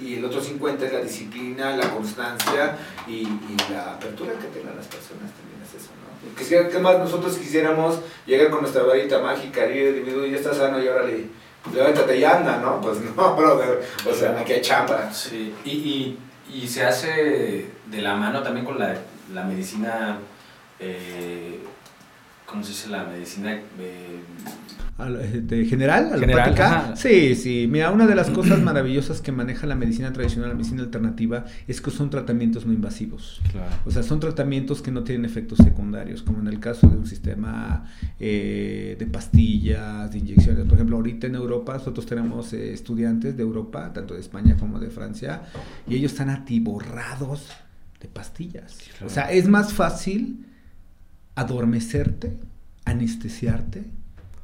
[0.02, 4.74] y el otro 50 es la disciplina, la constancia y, y la apertura que tengan
[4.74, 5.51] las personas también
[6.36, 6.68] ¿no?
[6.68, 10.82] ¿Qué más nosotros quisiéramos llegar con nuestra varita mágica y el individuo ya está sano
[10.82, 11.26] y ahora le
[11.72, 12.80] levántate y anda, ¿no?
[12.80, 13.82] Pues no, brother.
[14.10, 15.12] O sea, aquí hay chamba.
[15.12, 16.18] Sí, y, y,
[16.52, 18.96] y se hace de la mano también con la,
[19.32, 20.18] la medicina,
[20.80, 21.60] eh,
[22.46, 22.88] ¿cómo se dice?
[22.88, 24.20] La medicina eh,
[24.98, 27.66] de general, general Sí, sí.
[27.68, 31.80] Mira, una de las cosas maravillosas que maneja la medicina tradicional, la medicina alternativa, es
[31.80, 33.40] que son tratamientos no invasivos.
[33.84, 37.06] O sea, son tratamientos que no tienen efectos secundarios, como en el caso de un
[37.06, 37.84] sistema
[38.20, 40.64] eh, de pastillas, de inyecciones.
[40.66, 44.78] Por ejemplo, ahorita en Europa, nosotros tenemos eh, estudiantes de Europa, tanto de España como
[44.78, 45.42] de Francia,
[45.88, 47.48] y ellos están atiborrados
[48.00, 48.78] de pastillas.
[49.04, 50.46] O sea, es más fácil
[51.34, 52.36] adormecerte,
[52.84, 53.84] anestesiarte,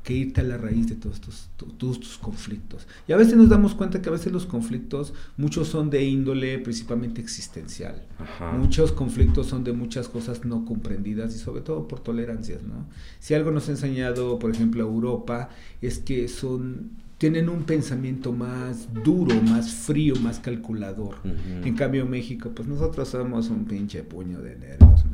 [0.02, 2.86] que irte a la raíz de todos tus, conflictos.
[3.06, 6.58] Y a veces nos damos cuenta que a veces los conflictos, muchos son de índole
[6.58, 8.06] principalmente existencial.
[8.56, 12.86] Muchos conflictos son de muchas cosas no comprendidas y sobre todo por tolerancias, ¿no?
[13.18, 15.50] Si algo nos ha enseñado, por ejemplo, Europa,
[15.82, 21.16] es que son tienen un pensamiento más duro, más frío, más calculador.
[21.64, 25.04] En cambio México, pues nosotros somos un pinche puño de nervios.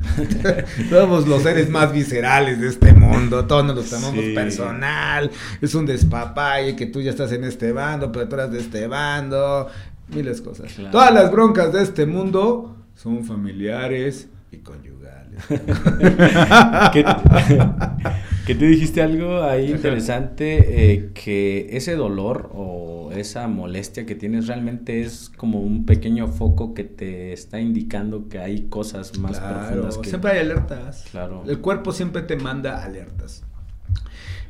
[0.89, 5.87] somos los seres más viscerales de este mundo, todos nos lo tomamos personal, es un
[5.87, 9.67] despapalle que tú ya estás en este bando, pero tú eres de este bando,
[10.09, 10.71] miles de cosas.
[10.91, 15.41] Todas las broncas de este mundo son familiares y conyugales.
[18.45, 24.47] Que tú dijiste algo ahí interesante, eh, que ese dolor o esa molestia que tienes
[24.47, 29.97] realmente es como un pequeño foco que te está indicando que hay cosas más profundas.
[29.97, 30.09] Que...
[30.09, 31.05] Siempre hay alertas.
[31.09, 31.43] Claro.
[31.47, 33.43] El cuerpo siempre te manda alertas.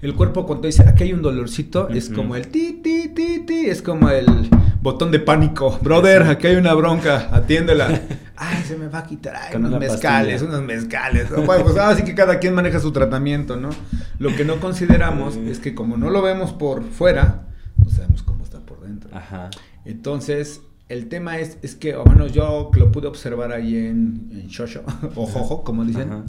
[0.02, 3.66] El cuerpo cuando dice, aquí hay un dolorcito, es como el ti, ti, ti, ti,
[3.66, 4.50] es como el
[4.82, 5.80] botón de pánico.
[5.82, 8.02] Brother, aquí hay una bronca, atiéndela.
[8.36, 9.36] Ay, se me va a quitar.
[9.36, 11.30] Ay, unos mezcales, unos mezcales.
[11.46, 13.70] Bueno, pues así que cada quien maneja su tratamiento, ¿no?
[14.20, 17.48] Lo que no consideramos es que como no lo vemos por fuera,
[17.84, 19.10] no sabemos cómo está por dentro.
[19.16, 19.50] Ajá.
[19.86, 24.84] Entonces, el tema es, es que, bueno, yo lo pude observar ahí en, en Shosho,
[25.16, 26.26] o Jojo, como dicen.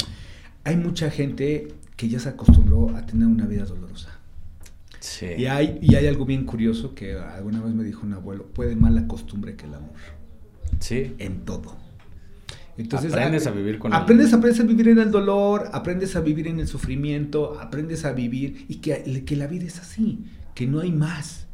[0.65, 4.19] Hay mucha gente que ya se acostumbró a tener una vida dolorosa.
[5.01, 5.27] Sí.
[5.39, 8.77] Y hay, y hay algo bien curioso que alguna vez me dijo un abuelo, puede
[8.77, 9.97] más la costumbre que el amor.
[10.81, 11.15] Sí.
[11.19, 11.77] En todo.
[12.79, 16.21] Entonces, aprendes a, vivir con aprendes, el Aprendes a vivir en el dolor, aprendes a
[16.21, 20.67] vivir en el sufrimiento, aprendes a vivir y que, que la vida es así, que
[20.67, 21.46] no hay más.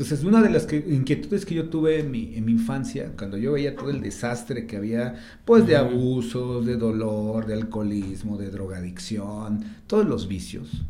[0.00, 3.52] Entonces, una de las inquietudes que yo tuve en mi, en mi, infancia, cuando yo
[3.52, 9.62] veía todo el desastre que había, pues de abusos, de dolor, de alcoholismo, de drogadicción,
[9.86, 10.86] todos los vicios,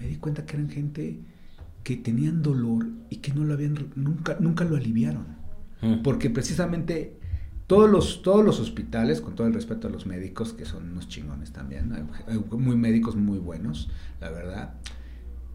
[0.00, 1.20] me di cuenta que eran gente
[1.84, 5.26] que tenían dolor y que no lo habían, nunca, nunca lo aliviaron.
[6.02, 7.20] Porque precisamente
[7.68, 11.06] todos los, todos los hospitales, con todo el respeto a los médicos, que son unos
[11.06, 11.92] chingones también,
[12.26, 14.74] hay muy médicos muy buenos, la verdad,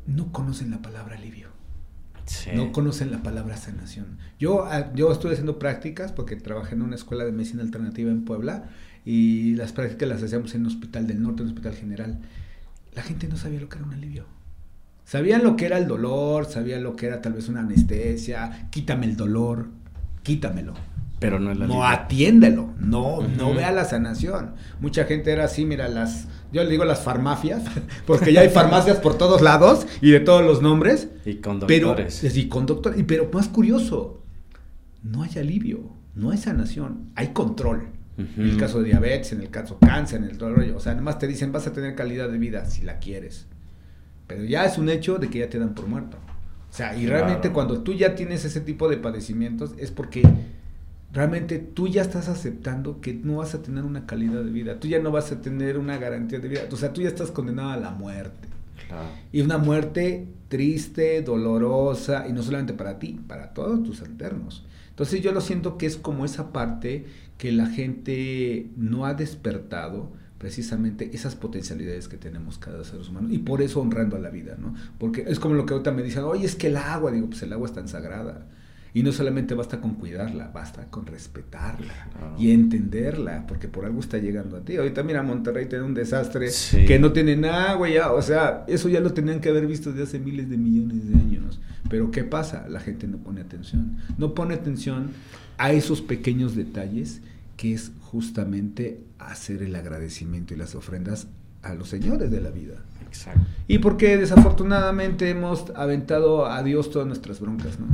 [0.07, 1.54] no conocen la palabra alivio.
[2.55, 4.17] No conocen la palabra sanación.
[4.39, 8.25] Yo, ah, yo estuve haciendo prácticas porque trabajé en una escuela de medicina alternativa en
[8.25, 8.69] Puebla
[9.05, 12.19] y las prácticas las hacíamos en un hospital del norte, en un hospital general.
[12.93, 14.25] La gente no sabía lo que era un alivio.
[15.05, 19.05] Sabían lo que era el dolor, sabían lo que era tal vez una anestesia, quítame
[19.05, 19.67] el dolor,
[20.23, 20.73] quítamelo.
[21.19, 24.55] Pero no No atiéndelo, no, no vea la sanación.
[24.81, 27.63] Mucha gente era así, mira, las, yo le digo las farmacias,
[28.07, 31.09] porque ya hay farmacias por todos lados y de todos los nombres.
[31.25, 32.19] Y con doctores.
[32.21, 34.23] Pero, y con doctores, pero más curioso,
[35.03, 37.89] no hay alivio, no hay sanación, hay control.
[38.17, 41.19] En el caso de diabetes, en el caso cáncer, en el dolor, o sea, además
[41.19, 43.47] te dicen vas a tener calidad de vida si la quieres.
[44.25, 46.15] Pero ya es un hecho de que ya te dan por muerto.
[46.71, 50.23] O sea, y realmente cuando tú ya tienes ese tipo de padecimientos es porque
[51.15, 54.89] realmente tú ya estás aceptando que no vas a tener una calidad de vida, tú
[54.89, 57.69] ya no vas a tener una garantía de vida, o sea, tú ya estás condenado
[57.69, 58.49] a la muerte.
[59.31, 64.65] Y una muerte triste, dolorosa, y no solamente para ti, para todos tus alternos.
[64.89, 67.05] Entonces yo lo siento que es como esa parte
[67.37, 73.39] que la gente no ha despertado, precisamente esas potencialidades que tenemos cada ser humano y
[73.39, 74.75] por eso honrando a la vida, ¿no?
[74.99, 77.41] Porque es como lo que ahorita me dicen, oye, es que el agua, digo, pues
[77.41, 78.45] el agua es tan sagrada.
[78.95, 82.07] Y no solamente basta con cuidarla, basta con respetarla
[82.39, 84.77] y entenderla, porque por algo está llegando a ti.
[84.77, 86.49] Ahorita mira, Monterrey tiene un desastre
[86.87, 90.03] que no tienen agua ya, o sea, eso ya lo tenían que haber visto desde
[90.03, 91.59] hace miles de millones de años.
[91.89, 92.69] Pero ¿qué pasa?
[92.69, 93.97] La gente no pone atención.
[94.17, 95.09] No pone atención
[95.57, 97.21] a esos pequeños detalles
[97.57, 101.27] que es justamente hacer el agradecimiento y las ofrendas
[101.63, 102.75] a los señores de la vida.
[103.15, 103.41] Exacto.
[103.67, 107.87] Y porque desafortunadamente hemos aventado a Dios todas nuestras broncas, ¿no?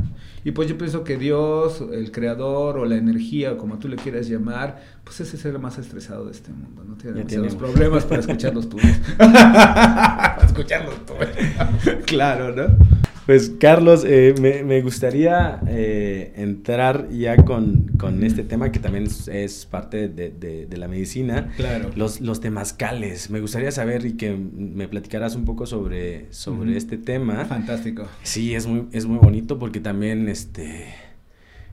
[0.44, 4.28] Y pues yo pienso que Dios, el creador o la energía, como tú le quieras
[4.28, 6.96] llamar, pues ese es el más estresado de este mundo, ¿no?
[6.96, 8.90] Tiene los problemas para escuchar los tuyos.
[10.44, 11.28] escuchar los tuyos.
[12.06, 13.01] claro, ¿no?
[13.26, 17.90] Pues Carlos, eh, me, gustaría eh, entrar ya con,
[18.22, 21.52] este tema que también es, parte de, la medicina.
[21.56, 21.90] Claro.
[21.94, 23.30] Los, los temazcales.
[23.30, 27.44] Me gustaría saber y que me platicaras un poco sobre, sobre este tema.
[27.44, 28.08] Fantástico.
[28.22, 30.86] Sí, es muy, es muy bonito porque también este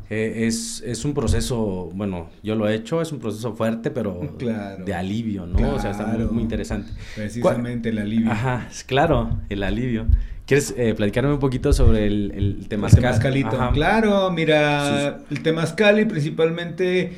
[0.10, 4.20] eh, es, es, un proceso, bueno, yo lo he hecho, es un proceso fuerte, pero
[4.86, 5.76] de alivio, ¿no?
[5.76, 6.92] O sea, está muy, interesante.
[7.16, 8.32] Precisamente el alivio.
[8.32, 10.08] Ajá, claro, el alivio.
[10.50, 13.04] ¿Quieres eh, platicarme un poquito sobre el, el temazcal?
[13.04, 13.72] El temazcalito.
[13.72, 17.12] Claro, mira, el temazcal y principalmente,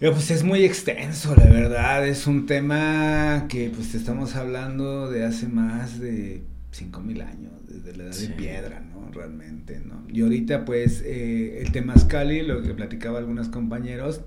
[0.00, 2.04] eh, pues es muy extenso, la verdad.
[2.04, 8.04] Es un tema que pues estamos hablando de hace más de 5000 años, desde la
[8.06, 9.08] edad de piedra, ¿no?
[9.12, 10.02] Realmente, ¿no?
[10.12, 14.20] Y ahorita pues eh, el temazcali, lo que platicaba algunos compañeros,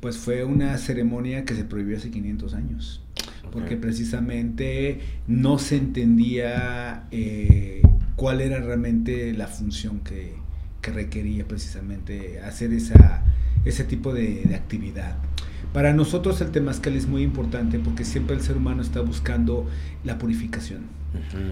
[0.00, 3.02] pues fue una ceremonia que se prohibió hace 500 años
[3.50, 7.82] porque precisamente no se entendía eh,
[8.16, 10.36] cuál era realmente la función que,
[10.80, 13.22] requería precisamente hacer esa,
[13.66, 15.18] ese tipo de, actividad.
[15.74, 19.68] Para nosotros el temazcal es muy importante porque siempre el ser humano está buscando
[20.02, 20.84] la purificación.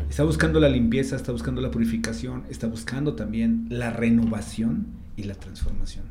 [0.09, 4.87] Está buscando la limpieza, está buscando la purificación, está buscando también la renovación
[5.19, 6.07] y la transformación.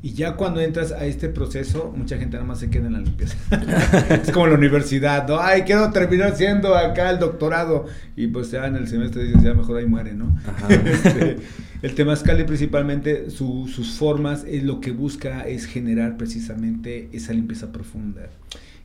[0.00, 3.00] Y ya cuando entras a este proceso, mucha gente nada más se queda en la
[3.00, 3.36] limpieza.
[4.22, 5.40] es como la universidad, ¿no?
[5.40, 7.86] Ay, quiero terminar siendo acá el doctorado.
[8.14, 10.38] Y pues ya en el semestre dices, ya mejor ahí muere, ¿no?
[10.68, 11.38] este,
[11.82, 18.28] el temazcal principalmente sus formas, es lo que busca es generar precisamente esa limpieza profunda.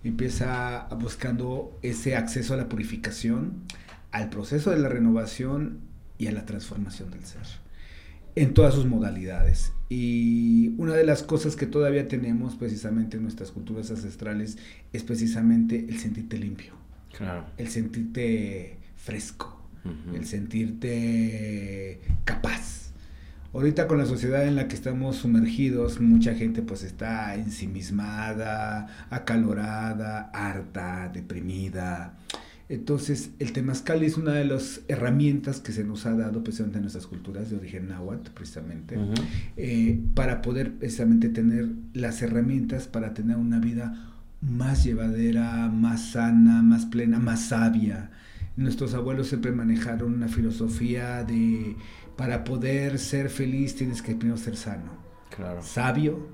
[0.04, 3.54] Empieza buscando ese acceso a la purificación,
[4.12, 5.78] al proceso de la renovación
[6.18, 7.64] y a la transformación del ser
[8.36, 9.74] en todas sus modalidades.
[9.96, 14.58] Y una de las cosas que todavía tenemos precisamente en nuestras culturas ancestrales
[14.92, 16.74] es precisamente el sentirte limpio.
[17.58, 19.62] El sentirte fresco.
[20.12, 22.90] El sentirte capaz.
[23.54, 30.32] Ahorita con la sociedad en la que estamos sumergidos, mucha gente pues está ensimismada, acalorada,
[30.34, 32.18] harta, deprimida.
[32.70, 36.84] Entonces, el temazcal es una de las herramientas que se nos ha dado precisamente en
[36.84, 38.98] nuestras culturas de origen náhuatl, precisamente,
[39.58, 46.62] eh, para poder precisamente tener las herramientas para tener una vida más llevadera, más sana,
[46.62, 48.12] más plena, más sabia.
[48.56, 51.76] Nuestros abuelos siempre manejaron una filosofía de
[52.16, 54.92] para poder ser feliz tienes que primero ser sano,
[55.62, 56.28] sabio,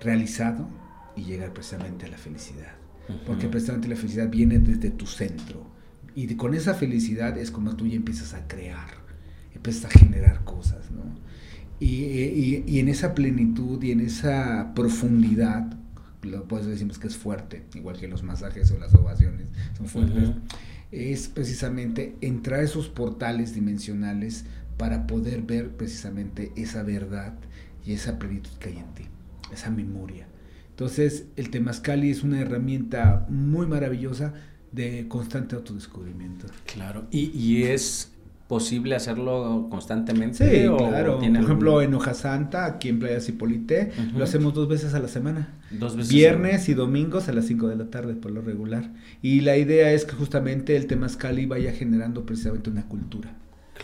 [0.00, 0.68] realizado
[1.14, 2.85] y llegar precisamente a la felicidad.
[3.26, 5.66] Porque precisamente la felicidad viene desde tu centro.
[6.14, 8.88] Y con esa felicidad es como tú ya empiezas a crear,
[9.54, 11.02] empiezas a generar cosas, ¿no?
[11.78, 15.76] Y, y, en esa plenitud y en esa profundidad,
[16.22, 20.30] lo pues decimos que es fuerte, igual que los masajes o las ovaciones son fuertes,
[20.90, 24.46] es precisamente entrar a esos portales dimensionales
[24.78, 27.34] para poder ver precisamente esa verdad
[27.84, 29.04] y esa plenitud que hay en ti,
[29.52, 30.26] esa memoria.
[30.76, 34.34] Entonces, el Temazcali es una herramienta muy maravillosa
[34.72, 36.48] de constante autodescubrimiento.
[36.66, 38.12] Claro, y, y es
[38.46, 40.44] posible hacerlo constantemente.
[40.44, 41.18] Sí, claro.
[41.18, 45.08] Por ejemplo, en Hoja Santa, aquí en Playa Cipolite, lo hacemos dos veces a la
[45.08, 45.54] semana.
[45.70, 46.12] Dos veces.
[46.12, 48.92] Viernes y domingos a las 5 de la tarde, por lo regular.
[49.22, 53.34] Y la idea es que justamente el Temazcali vaya generando precisamente una cultura.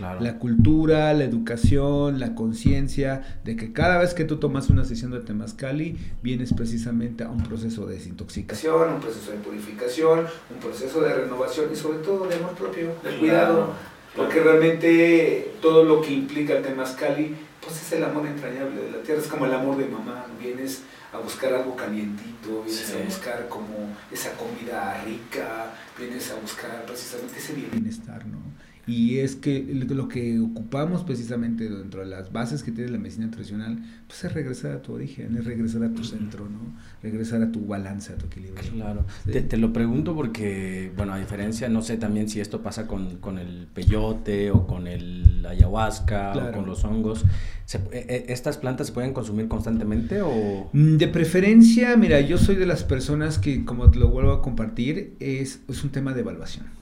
[0.01, 5.11] La cultura, la educación, la conciencia de que cada vez que tú tomas una sesión
[5.11, 11.01] de Temazcali, vienes precisamente a un proceso de desintoxicación, un proceso de purificación, un proceso
[11.03, 13.71] de renovación y sobre todo de amor propio, de cuidado.
[14.17, 19.03] Porque realmente todo lo que implica el Temazcali, pues es el amor entrañable de la
[19.03, 23.49] tierra, es como el amor de mamá, vienes a buscar algo calientito, vienes a buscar
[23.49, 28.52] como esa comida rica, vienes a buscar precisamente ese bienestar, ¿no?
[28.87, 33.31] Y es que lo que ocupamos precisamente dentro de las bases que tiene la medicina
[33.31, 36.75] tradicional, pues es regresar a tu origen, es regresar a tu centro, ¿no?
[37.01, 38.73] Regresar a tu balance, a tu equilibrio.
[38.73, 39.05] Claro.
[39.25, 43.39] Te, lo pregunto porque, bueno, a diferencia, no sé también si esto pasa con, con
[43.39, 47.25] el peyote o con el ayahuasca o con los hongos.
[47.65, 50.71] ¿Se, e, e, ¿Estas plantas se pueden consumir constantemente o...?
[50.73, 54.43] Mm, de preferencia, mira, yo soy de las personas que, como te lo vuelvo a
[54.43, 56.82] compartir, es, es un tema de evaluación.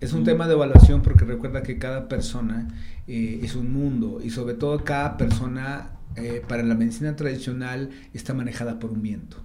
[0.00, 2.68] Es un tema de evaluación porque recuerda que cada persona
[3.06, 8.34] eh, es un mundo y sobre todo cada persona eh, para la medicina tradicional está
[8.34, 9.38] manejada por un viento.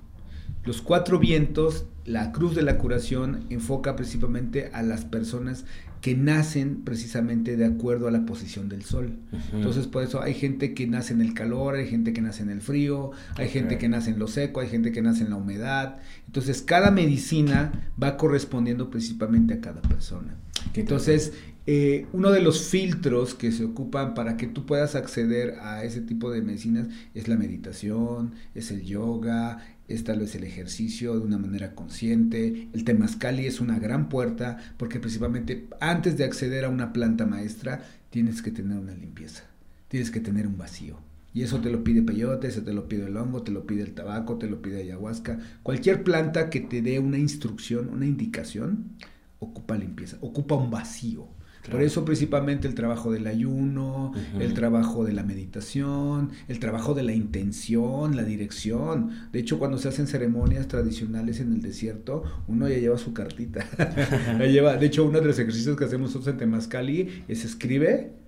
[0.65, 5.65] Los cuatro vientos, la cruz de la curación, enfoca principalmente a las personas
[6.01, 9.17] que nacen precisamente de acuerdo a la posición del sol.
[9.53, 12.49] Entonces, por eso hay gente que nace en el calor, hay gente que nace en
[12.49, 15.35] el frío, hay gente que nace en lo seco, hay gente que nace en la
[15.35, 15.97] humedad.
[16.27, 20.35] Entonces, cada medicina va correspondiendo principalmente a cada persona.
[20.73, 21.33] Entonces,
[21.71, 26.01] eh, uno de los filtros que se ocupan para que tú puedas acceder a ese
[26.01, 31.25] tipo de medicinas es la meditación, es el yoga, es tal vez el ejercicio de
[31.25, 32.69] una manera consciente.
[32.73, 37.81] El temazcali es una gran puerta porque principalmente antes de acceder a una planta maestra
[38.09, 39.43] tienes que tener una limpieza,
[39.87, 40.97] tienes que tener un vacío.
[41.33, 43.83] Y eso te lo pide peyote, eso te lo pide el hongo, te lo pide
[43.83, 45.39] el tabaco, te lo pide ayahuasca.
[45.63, 48.91] Cualquier planta que te dé una instrucción, una indicación,
[49.39, 51.27] ocupa limpieza, ocupa un vacío.
[51.69, 57.03] Por eso principalmente el trabajo del ayuno, el trabajo de la meditación, el trabajo de
[57.03, 59.11] la intención, la dirección.
[59.31, 63.65] De hecho, cuando se hacen ceremonias tradicionales en el desierto, uno ya lleva su cartita.
[64.39, 64.77] lleva.
[64.77, 68.18] De hecho, uno de los ejercicios que hacemos nosotros en Temazcali es escribe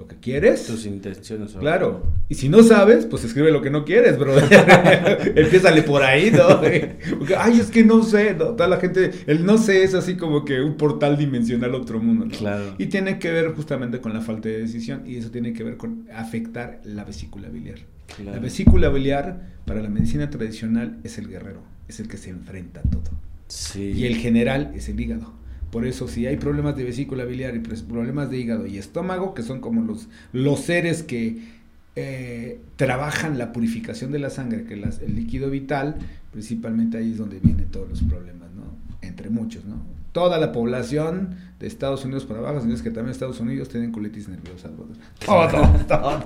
[0.00, 0.66] lo que quieres.
[0.66, 1.52] Tus intenciones.
[1.52, 2.02] Claro.
[2.28, 4.34] Y si no sabes, pues escribe lo que no quieres, bro.
[5.36, 6.48] Empiezale por ahí, ¿no?
[7.18, 8.34] Porque, ay, es que no sé.
[8.34, 8.46] ¿no?
[8.56, 12.00] Toda la gente, el no sé es así como que un portal dimensional a otro
[12.00, 12.32] mundo, ¿no?
[12.32, 12.74] Claro.
[12.78, 15.76] Y tiene que ver justamente con la falta de decisión y eso tiene que ver
[15.76, 17.80] con afectar la vesícula biliar.
[18.24, 22.80] La vesícula biliar, para la medicina tradicional, es el guerrero, es el que se enfrenta
[22.80, 23.10] a todo.
[23.48, 23.92] Sí.
[23.94, 25.32] Y el general es el hígado.
[25.70, 29.42] Por eso, si hay problemas de vesícula biliar y problemas de hígado y estómago, que
[29.42, 31.60] son como los, los seres que
[31.96, 35.96] eh, trabajan la purificación de la sangre, que es el líquido vital,
[36.32, 38.62] principalmente ahí es donde vienen todos los problemas, ¿no?
[39.00, 39.76] Entre muchos, ¿no?
[40.12, 43.92] Toda la población de Estados Unidos para abajo, sino es que también Estados Unidos tienen
[43.92, 44.70] colitis nerviosa.
[45.26, 45.48] Todo,
[45.86, 46.24] todo.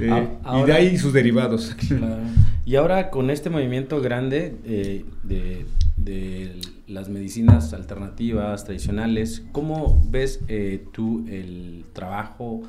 [0.00, 1.74] y de ahí sus derivados.
[2.64, 5.66] Y ahora con este movimiento grande eh, de,
[6.04, 9.42] de las medicinas alternativas, tradicionales.
[9.52, 12.62] ¿Cómo ves eh, tú el trabajo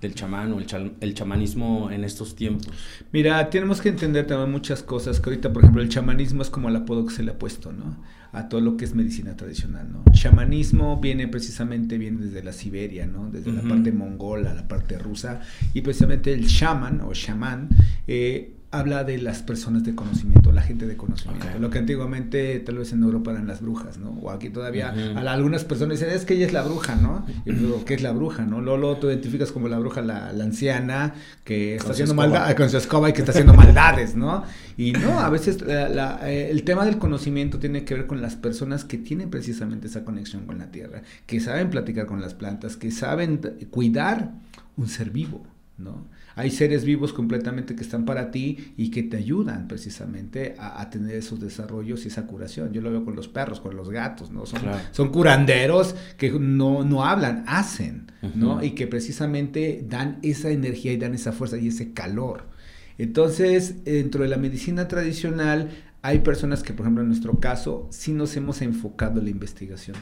[0.00, 2.68] del chamán o el, chamanismo en estos tiempos?
[3.12, 6.68] Mira, tenemos que entender también muchas cosas, que ahorita, por ejemplo, el chamanismo es como
[6.68, 7.96] el apodo que se le ha puesto, ¿no?
[8.32, 10.02] A todo lo que es medicina tradicional, ¿no?
[10.12, 13.30] Chamanismo viene precisamente, viene desde la Siberia, ¿no?
[13.30, 15.40] Desde la parte mongola, la parte rusa,
[15.72, 17.68] y precisamente el shaman o shaman
[18.08, 21.46] eh, habla de las personas de conocimiento, la gente de conocimiento.
[21.60, 24.10] Lo que antiguamente tal vez en Europa eran las brujas, ¿no?
[24.22, 27.26] O aquí todavía algunas personas dicen, es que ella es la bruja, ¿no?
[27.44, 28.62] Y yo ¿qué es la bruja, no?
[28.62, 33.10] Luego, tú identificas como la bruja la, anciana que está haciendo maldades, con su escoba
[33.10, 34.42] y que está haciendo maldades, ¿no?
[34.78, 38.84] Y no, a veces eh, el tema del conocimiento tiene que ver con las personas
[38.84, 42.90] que tienen precisamente esa conexión con la tierra, que saben platicar con las plantas, que
[42.90, 43.38] saben
[43.70, 44.32] cuidar
[44.78, 45.46] un ser vivo,
[45.76, 46.06] ¿no?
[46.34, 51.16] Hay seres vivos completamente que están para ti y que te ayudan precisamente a, tener
[51.16, 52.72] esos desarrollos y esa curación.
[52.72, 54.46] Yo lo veo con los perros, con los gatos, ¿no?
[54.46, 54.60] Son,
[54.90, 58.62] son curanderos que no, no hablan, hacen, ¿no?
[58.62, 62.50] Y que precisamente dan esa energía y dan esa fuerza y ese calor.
[62.98, 65.70] Entonces, dentro de la medicina tradicional
[66.04, 69.96] hay personas que, por ejemplo, en nuestro caso, sí nos hemos enfocado en la investigación.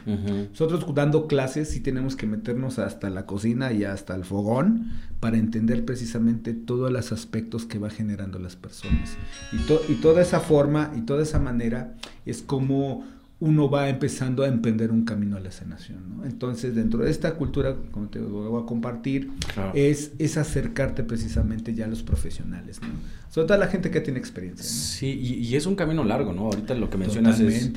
[0.51, 5.37] Nosotros dando clases sí tenemos que meternos hasta la cocina y hasta el fogón para
[5.37, 9.19] entender precisamente todos los aspectos que va generando las personas.
[9.53, 11.95] Y, y toda esa forma y toda esa manera
[12.25, 13.05] es como
[13.41, 15.99] uno va empezando a emprender un camino a la sanación.
[16.11, 16.27] ¿no?
[16.27, 19.31] Entonces, dentro de esta cultura, como te voy a compartir,
[19.73, 22.89] es, es acercarte precisamente ya a los profesionales, ¿no?
[23.31, 24.65] sobre todo a la gente que tiene experiencia.
[24.65, 26.43] Sí, y, es un camino largo, ¿no?
[26.47, 27.71] Ahorita lo que mencionas es,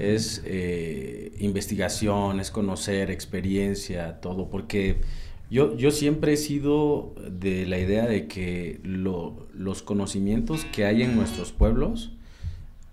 [0.00, 5.02] es eh, investigación, es conocer, experiencia, todo, porque
[5.50, 11.02] yo, yo siempre he sido de la idea de que lo, los conocimientos que hay
[11.02, 12.15] en nuestros pueblos,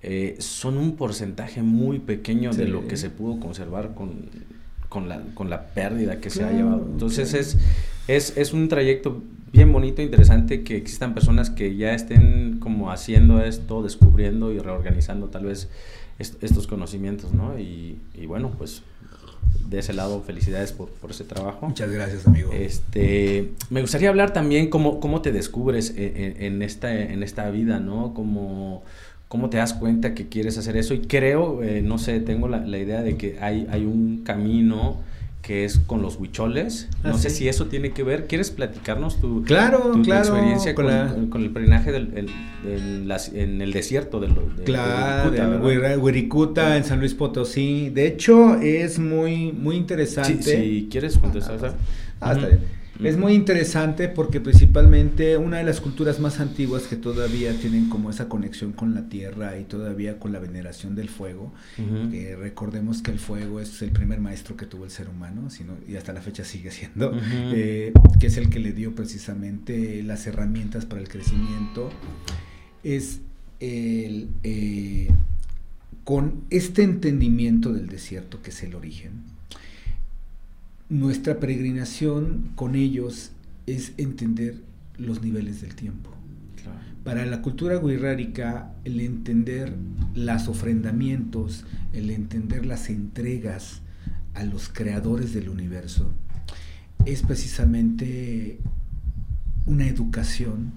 [0.06, 4.26] eh, son un porcentaje muy pequeño de lo que se pudo conservar con,
[4.90, 6.86] con, la, con la pérdida que se ha llevado.
[6.92, 7.58] Entonces es,
[8.10, 9.24] es, es un trayecto
[9.54, 15.28] bien bonito, interesante que existan personas que ya estén como haciendo esto, descubriendo y reorganizando
[15.28, 15.70] tal vez
[16.20, 17.58] estos conocimientos, ¿no?
[17.58, 18.84] Y, y, bueno, pues
[19.70, 21.68] de ese lado, felicidades por, por, ese trabajo.
[21.68, 22.52] Muchas gracias, amigo.
[22.52, 27.80] Este, me gustaría hablar también cómo, cómo te descubres en, en, esta, en esta vida,
[27.80, 28.14] ¿no?
[28.14, 28.84] Como
[29.34, 30.94] ¿Cómo te das cuenta que quieres hacer eso?
[30.94, 35.00] Y creo, eh, no sé, tengo la, idea de que hay, hay un camino
[35.42, 36.88] que es con los huicholes.
[37.04, 38.28] Ah, no sé si eso tiene que ver.
[38.28, 42.30] ¿Quieres platicarnos tu, claro, experiencia con, el peregrinaje del,
[42.64, 47.90] en el desierto del de, claro, de Huiricuta, en San Luis Potosí?
[47.90, 50.44] De hecho, es muy, muy interesante.
[50.44, 51.74] Si quieres contestar.
[52.22, 52.83] Ah, está bien.
[53.04, 58.10] Es muy interesante porque principalmente una de las culturas más antiguas que todavía tienen como
[58.10, 61.54] esa conexión con la tierra y todavía con la veneración del fuego,
[62.40, 65.96] recordemos que el fuego es el primer maestro que tuvo el ser humano, sino, y
[65.96, 67.12] hasta la fecha sigue siendo,
[67.54, 71.90] eh, que es el que le dio precisamente las herramientas para el crecimiento,
[72.84, 73.20] es
[73.60, 75.10] el, eh,
[76.04, 79.24] con este entendimiento del desierto que es el origen,
[80.94, 83.32] nuestra peregrinación con ellos
[83.66, 84.62] es entender
[84.98, 86.12] los niveles del tiempo.
[87.04, 89.74] Para la cultura guirrárica, el entender
[90.14, 93.82] los ofrendamientos, el entender las entregas
[94.36, 96.14] a los creadores del universo,
[97.06, 98.60] es precisamente
[99.66, 100.74] una educación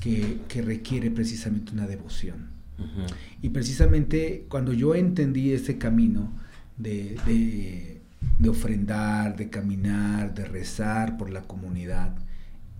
[0.00, 2.48] que, requiere precisamente una devoción.
[3.42, 6.32] Y precisamente cuando yo entendí ese camino
[6.76, 7.95] de de
[8.48, 12.14] ofrendar, de caminar, de rezar por la comunidad,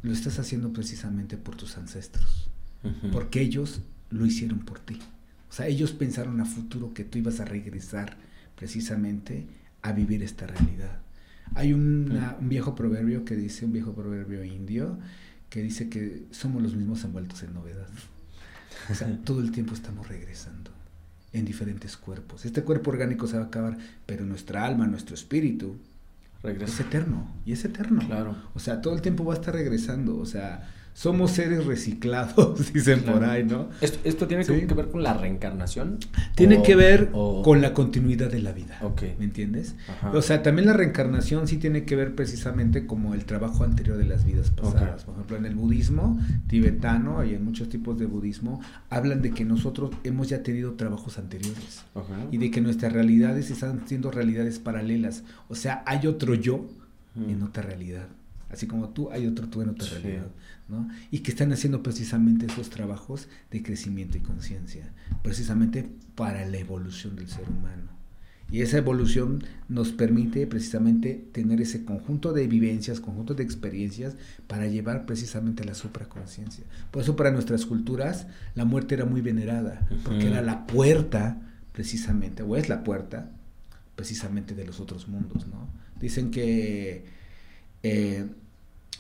[0.03, 2.49] lo estás haciendo precisamente por tus ancestros,
[3.13, 4.99] porque ellos lo hicieron por ti.
[5.49, 8.17] O sea, ellos pensaron a futuro que tú ibas a regresar
[8.57, 9.47] precisamente
[9.83, 11.01] a vivir esta realidad.
[11.55, 14.99] Hay un viejo proverbio que dice, un viejo proverbio indio,
[15.49, 17.89] que dice que somos los mismos envueltos en novedad.
[18.91, 20.76] O sea, todo el tiempo estamos regresando
[21.33, 22.45] en diferentes cuerpos.
[22.45, 25.77] Este cuerpo orgánico se va a acabar, pero nuestra alma, nuestro espíritu,
[26.43, 26.73] Regresa.
[26.73, 27.29] es eterno.
[27.45, 28.03] Y es eterno.
[28.07, 28.37] Claro.
[28.55, 30.19] O sea, todo el tiempo va a estar regresando.
[30.19, 33.69] O sea, somos seres reciclados, dicen por ahí, ¿no?
[33.83, 35.99] ¿Esto, tiene que ver con la reencarnación?
[36.35, 38.81] Tiene que ver con la continuidad de la vida.
[39.19, 39.75] ¿Me entiendes?
[40.15, 44.05] O sea, también la reencarnación sí tiene que ver precisamente como el trabajo anterior de
[44.05, 45.05] las vidas pasadas.
[45.05, 49.45] Por ejemplo, en el budismo tibetano y en muchos tipos de budismo hablan de que
[49.45, 51.85] nosotros hemos ya tenido trabajos anteriores
[52.31, 55.25] y de que nuestras realidades están siendo realidades paralelas.
[55.51, 56.65] O sea, hay otro yo
[57.17, 58.07] en otra realidad.
[58.51, 60.29] Así como tú, hay otro tú en otra realidad.
[61.11, 64.93] Y que están haciendo precisamente esos trabajos de crecimiento y conciencia,
[65.23, 67.97] precisamente para la evolución del ser humano.
[68.51, 74.15] Y esa evolución nos permite precisamente tener ese conjunto de vivencias, conjunto de experiencias
[74.47, 76.65] para llevar precisamente a la supraconciencia.
[76.93, 81.41] Por eso para nuestras culturas la muerte era muy venerada, porque era la puerta
[81.73, 83.33] precisamente, o es la puerta
[83.97, 85.69] precisamente de los otros mundos, ¿no?
[85.99, 87.05] Dicen que
[87.83, 88.27] eh,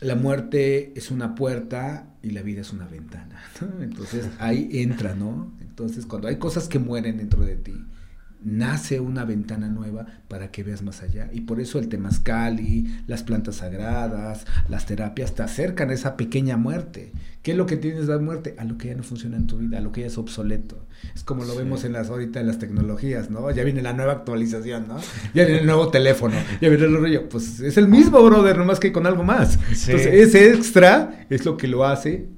[0.00, 3.40] la muerte es una puerta y la vida es una ventana.
[3.80, 5.52] Entonces ahí entra, ¿no?
[5.60, 7.74] Entonces cuando hay cosas que mueren dentro de ti,
[8.46, 11.28] nace una ventana nueva para que veas más allá.
[11.32, 16.56] Y por eso el temazcali, las plantas sagradas, las terapias te acercan a esa pequeña
[16.56, 17.12] muerte.
[17.42, 18.54] ¿Qué es lo que tienes de muerte?
[18.58, 20.86] A lo que ya no funciona en tu vida, a lo que ya es obsoleto.
[21.14, 23.50] Es como lo vemos en las ahorita en las tecnologías, ¿no?
[23.50, 24.98] Ya viene la nueva actualización, ¿no?
[25.34, 27.28] Ya viene el nuevo teléfono, ya viene el rollo.
[27.28, 29.58] Pues es el mismo, brother, nomás que con algo más.
[29.68, 32.28] Entonces, ese extra es lo que lo hace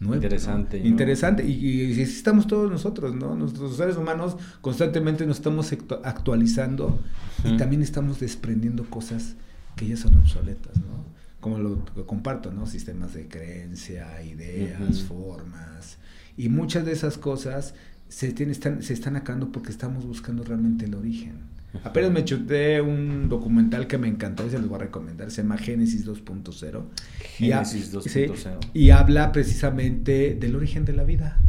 [0.00, 0.78] Interesante.
[0.78, 1.44] Interesante.
[1.44, 3.34] Y, y, estamos todos nosotros, ¿no?
[3.34, 5.72] Nuestros seres humanos constantemente nos estamos
[6.04, 6.98] actualizando
[7.44, 9.34] y también estamos desprendiendo cosas
[9.76, 11.04] que ya son obsoletas, ¿no?
[11.40, 12.66] Como lo, comparto, ¿no?
[12.66, 15.98] Sistemas de creencia, ideas, formas.
[16.36, 17.74] Y muchas de esas cosas
[18.08, 21.57] se, tienen, están, se están acabando porque estamos buscando realmente el origen.
[21.84, 25.30] Apenas me chuté un documental que me encantó y se los voy a recomendar.
[25.30, 26.82] Se llama Génesis 2.0.
[27.36, 28.58] Génesis 2.0.
[28.72, 31.40] y habla precisamente del origen de la vida.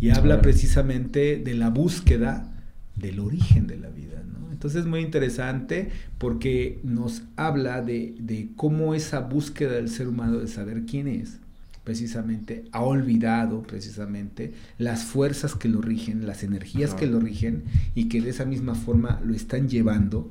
[0.00, 2.52] Y habla precisamente de la búsqueda
[2.96, 4.22] del origen de la vida.
[4.24, 4.50] ¿no?
[4.52, 10.38] Entonces es muy interesante porque nos habla de, de cómo esa búsqueda del ser humano
[10.38, 11.38] de saber quién es
[11.86, 17.62] precisamente ha olvidado precisamente las fuerzas que lo rigen, las energías que lo rigen
[17.94, 20.28] y que de esa misma forma lo están llevando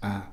[0.00, 0.32] a,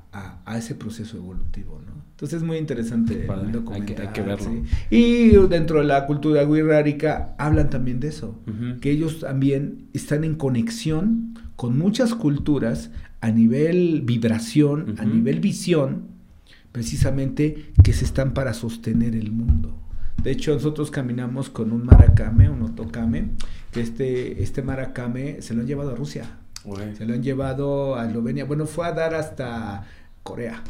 [0.55, 1.91] ese proceso evolutivo, ¿no?
[2.11, 4.07] Entonces es muy interesante el documental.
[4.07, 4.64] Hay que, verlo.
[4.89, 8.39] Y dentro de la cultura wixárika hablan también de eso,
[8.80, 12.89] que ellos también están en conexión con muchas culturas
[13.20, 16.03] a nivel vibración, a nivel visión,
[16.72, 19.83] precisamente que se están para sostener el mundo.
[20.22, 23.32] De hecho, nosotros caminamos con un maracame, un otokame,
[23.72, 26.38] que este, este maracame se lo han llevado a Rusia.
[26.97, 28.45] Se lo han llevado a Eslovenia.
[28.45, 29.86] Bueno, fue a dar hasta
[30.24, 30.64] Corea.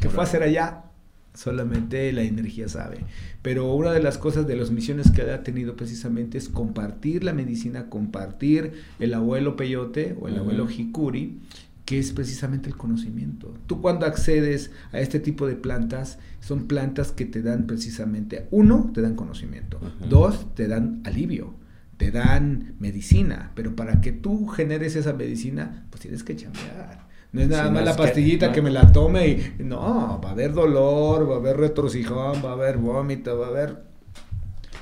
[0.00, 0.84] ¿Qué fue a hacer allá?
[1.32, 2.98] Solamente la energía sabe.
[3.40, 7.32] Pero una de las cosas de las misiones que ha tenido precisamente es compartir la
[7.32, 11.40] medicina, compartir el abuelo peyote o el abuelo hikuri
[11.84, 13.54] que es precisamente el conocimiento.
[13.66, 18.90] Tú cuando accedes a este tipo de plantas, son plantas que te dan precisamente, uno,
[18.94, 21.54] te dan conocimiento, dos, te dan alivio,
[21.96, 27.08] te dan medicina, pero para que tú generes esa medicina, pues tienes que chambear.
[27.32, 30.52] No es nada más la pastillita que, me la tome y no, va a haber
[30.52, 33.91] dolor, va a haber retrocijón, va a haber vómito, va a haber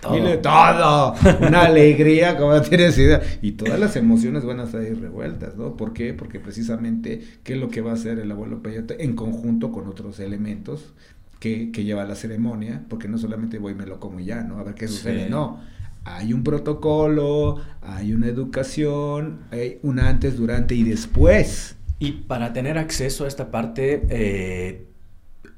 [0.00, 0.38] todo.
[0.38, 1.14] todo.
[1.46, 3.20] Una alegría, como tienes idea.
[3.42, 5.76] Y todas las emociones van a ahí revueltas, ¿no?
[5.76, 6.14] ¿Por qué?
[6.14, 9.86] Porque precisamente, ¿qué es lo que va a hacer el abuelo Peyote en conjunto con
[9.88, 10.92] otros elementos
[11.38, 12.84] que, que lleva la ceremonia?
[12.88, 14.58] Porque no solamente voy y me lo como ya, ¿no?
[14.58, 15.28] A ver qué sucede.
[15.28, 15.60] No.
[16.04, 21.76] Hay un protocolo, hay una educación, hay un antes, durante y después.
[21.98, 24.86] Y para tener acceso a esta parte, eh,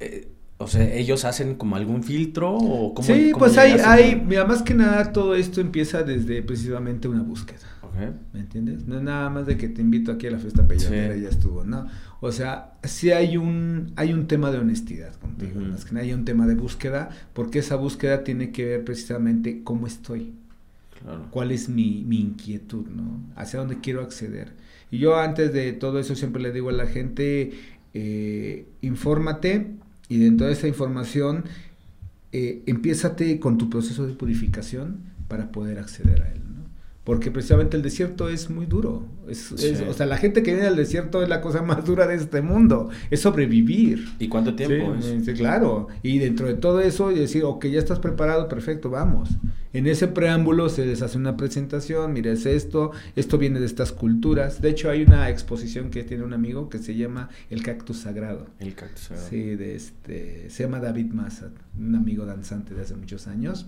[0.00, 0.31] eh
[0.62, 4.62] o sea, ellos hacen como algún filtro o cómo Sí, pues hay, hay, mira, más
[4.62, 7.60] que nada todo esto empieza desde precisamente una búsqueda.
[8.32, 8.86] ¿Me entiendes?
[8.86, 11.28] No es nada más de que te invito aquí a la fiesta peyotera y ya
[11.28, 11.86] estuvo, ¿no?
[12.20, 16.12] O sea, sí hay un, hay un tema de honestidad contigo, más que nada hay
[16.12, 20.32] un tema de búsqueda, porque esa búsqueda tiene que ver precisamente cómo estoy.
[21.02, 21.26] Claro.
[21.30, 23.20] ¿Cuál es mi, mi inquietud, no?
[23.36, 24.52] Hacia dónde quiero acceder.
[24.90, 27.52] Y yo antes de todo eso siempre le digo a la gente,
[27.92, 29.72] eh, infórmate,
[30.12, 31.44] y dentro de esa información,
[32.32, 32.64] eh,
[33.40, 36.51] con tu proceso de purificación para poder acceder a él.
[37.04, 39.04] Porque precisamente el desierto es muy duro.
[39.28, 42.14] Es, o sea, la gente que viene al desierto es la cosa más dura de
[42.14, 42.90] este mundo.
[43.10, 44.08] Es sobrevivir.
[44.20, 45.88] ¿Y cuánto tiempo sí, claro.
[46.02, 49.30] Y dentro de todo eso, decir, ok, ya estás preparado, perfecto, vamos.
[49.72, 53.90] En ese preámbulo se les hace una presentación, mira, es esto, esto viene de estas
[53.90, 54.60] culturas.
[54.60, 58.46] De hecho, hay una exposición que tiene un amigo que se llama El Cactus Sagrado.
[58.60, 59.28] El Cactus Sagrado.
[59.28, 63.66] Sí, de este, se llama David Massad, un amigo danzante de hace muchos años.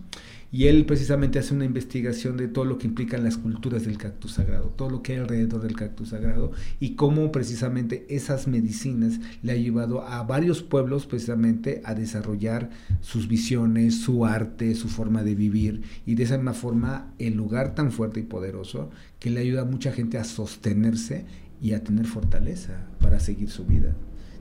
[0.55, 4.35] Y él precisamente hace una investigación de todo lo que implican las culturas del cactus
[4.35, 9.51] sagrado, todo lo que hay alrededor del cactus sagrado y cómo precisamente esas medicinas le
[9.51, 15.35] ha llevado a varios pueblos precisamente a desarrollar sus visiones, su arte, su forma de
[15.35, 19.63] vivir y de esa misma forma el lugar tan fuerte y poderoso que le ayuda
[19.63, 21.25] a mucha gente a sostenerse
[21.61, 23.93] y a tener fortaleza para seguir su vida.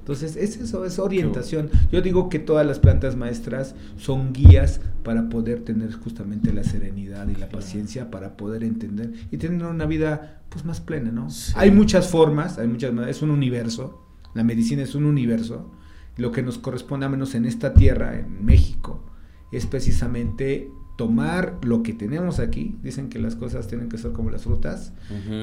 [0.04, 1.70] Entonces, es eso, es orientación.
[1.90, 7.30] Yo digo que todas las plantas maestras son guías para poder tener justamente la serenidad
[7.30, 11.30] y la paciencia para poder entender y tener una vida pues más plena, ¿no?
[11.56, 15.72] Hay muchas formas, hay muchas es un universo, la medicina es un universo.
[16.18, 19.06] Lo que nos corresponde, a menos en esta tierra, en México,
[19.54, 22.76] es precisamente tomar lo que tenemos aquí.
[22.84, 24.92] Dicen que las cosas tienen que ser como las frutas,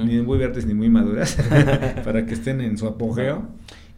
[0.05, 1.39] ni muy verdes ni muy maduras,
[2.05, 3.49] para que estén en su apogeo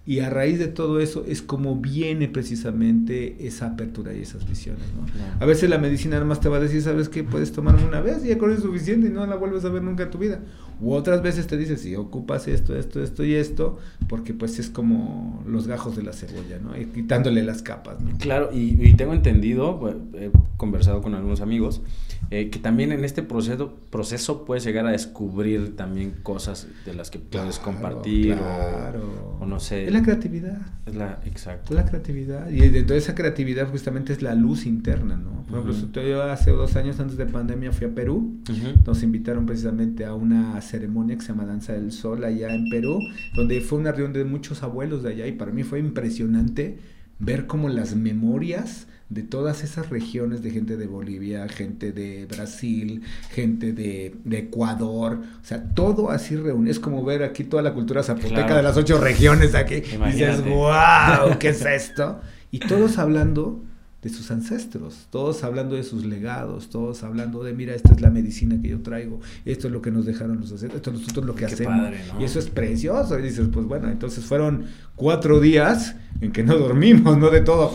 [0.05, 4.83] Y a raíz de todo eso es como viene precisamente esa apertura y esas visiones,
[4.97, 5.07] ¿no?
[5.39, 7.23] A veces la medicina nada más te va a decir, ¿sabes qué?
[7.23, 9.69] Puedes tomar una vez y ya con eso es suficiente y no la vuelves a
[9.69, 10.41] ver nunca en tu vida.
[10.83, 13.79] U otras veces te dice, si ocupas esto, esto, esto y esto,
[14.09, 16.77] porque pues es como los gajos de la cebolla, ¿no?
[16.77, 18.19] Y quitándole las capas, ¿no?
[18.19, 19.81] Claro, y, tengo entendido,
[20.15, 21.83] he conversado con algunos amigos,
[22.31, 27.11] eh, que también en este proceso, proceso puedes llegar a descubrir también cosas de las
[27.11, 29.37] que puedes compartir claro.
[29.41, 29.87] O, no sé.
[29.87, 30.59] Es la creatividad.
[30.87, 31.75] Es la, exacto.
[31.75, 32.51] Es la creatividad.
[32.51, 35.43] Y de toda esa creatividad justamente es la luz interna, ¿no?
[35.43, 38.41] Por ejemplo, yo hace dos años antes de pandemia fui a Perú,
[38.87, 42.99] nos invitaron precisamente a una ceremonia que se llama Danza del Sol allá en Perú,
[43.35, 46.79] donde fue una reunión de muchos abuelos de allá y para mí fue impresionante
[47.19, 53.03] ver cómo las memorias de todas esas regiones de gente de Bolivia, gente de Brasil,
[53.31, 56.73] gente de, Ecuador, o sea, todo así reunido.
[56.73, 59.75] Es como ver aquí toda la cultura zapoteca de las ocho regiones aquí.
[59.75, 62.21] Y dices, wow, ¿qué es esto?
[62.51, 63.63] Y todos hablando
[64.03, 68.11] de sus ancestros, todos hablando de sus legados, todos hablando de, mira, esta es la
[68.11, 71.25] medicina que yo traigo, esto es lo que nos dejaron los ancestros, esto es nosotros
[71.25, 71.93] lo que hacemos.
[72.19, 73.19] Y eso es precioso.
[73.19, 77.31] Y dices, pues bueno, entonces fueron cuatro días en que no dormimos, ¿no?
[77.31, 77.73] De todo.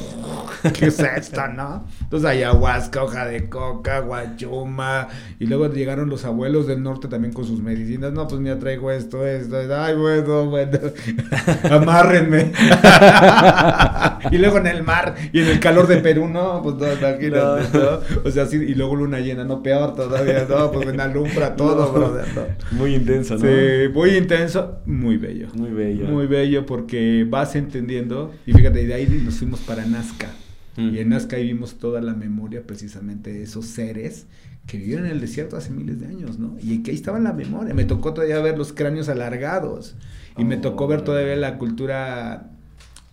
[0.73, 1.85] ¿Qué es esto, no?
[2.01, 5.07] Entonces ayahuasca, hoja de coca, guachuma.
[5.39, 8.13] Y luego llegaron los abuelos del norte también con sus medicinas.
[8.13, 9.57] No, pues mira, traigo esto, esto.
[9.75, 10.79] Ay, bueno, bueno.
[11.71, 12.53] Amárrenme.
[14.31, 17.99] y luego en el mar y en el calor de Perú, no, pues imagínate, no.
[18.23, 21.91] O sea, sí, y luego luna llena, no peor todavía, no, pues me alumbra todo,
[21.91, 22.25] brother.
[22.71, 23.41] Muy intenso, ¿no?
[23.41, 25.47] Sí, muy intenso, muy bello.
[25.53, 26.05] Muy bello.
[26.07, 30.29] Muy bello porque vas entendiendo, y fíjate, de ahí nos fuimos para Nazca.
[30.77, 30.95] Mm.
[30.95, 34.27] Y en Nazca ahí vimos toda la memoria precisamente de esos seres
[34.67, 36.57] que vivieron en el desierto hace miles de años, ¿no?
[36.61, 37.73] Y que ahí estaba la memoria.
[37.73, 39.95] Me tocó todavía ver los cráneos alargados.
[40.37, 42.51] Y me tocó ver todavía la cultura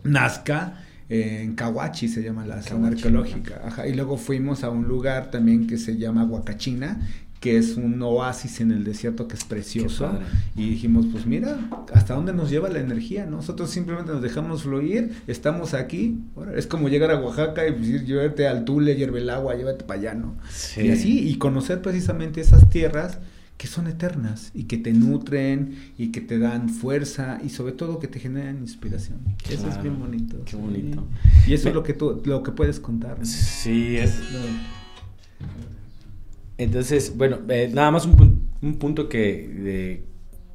[0.02, 3.60] Nazca en Cahuachi se llama la zona arqueológica.
[3.64, 3.86] Ajá.
[3.86, 7.00] Y luego fuimos a un lugar también que se llama Huacachina,
[7.40, 10.18] que es un oasis en el desierto que es precioso.
[10.56, 11.58] Y dijimos, pues mira,
[11.92, 13.26] hasta dónde nos lleva la energía.
[13.26, 16.20] Nosotros simplemente nos dejamos fluir, estamos aquí.
[16.56, 20.00] es como llegar a Oaxaca y decir, llévate al Tule, hierve el agua, llévate para
[20.00, 20.36] allá, ¿no?
[20.76, 23.18] Y así, y conocer precisamente esas tierras
[23.56, 27.98] que son eternas y que te nutren y que te dan fuerza y sobre todo
[27.98, 29.18] que te generan inspiración.
[29.48, 30.36] eso es bien bonito.
[30.44, 31.06] Qué bonito.
[31.46, 33.24] Y eso es lo que tú lo que puedes contar.
[33.24, 34.20] Sí, es
[36.58, 40.02] Entonces, bueno, eh, nada más un, un punto que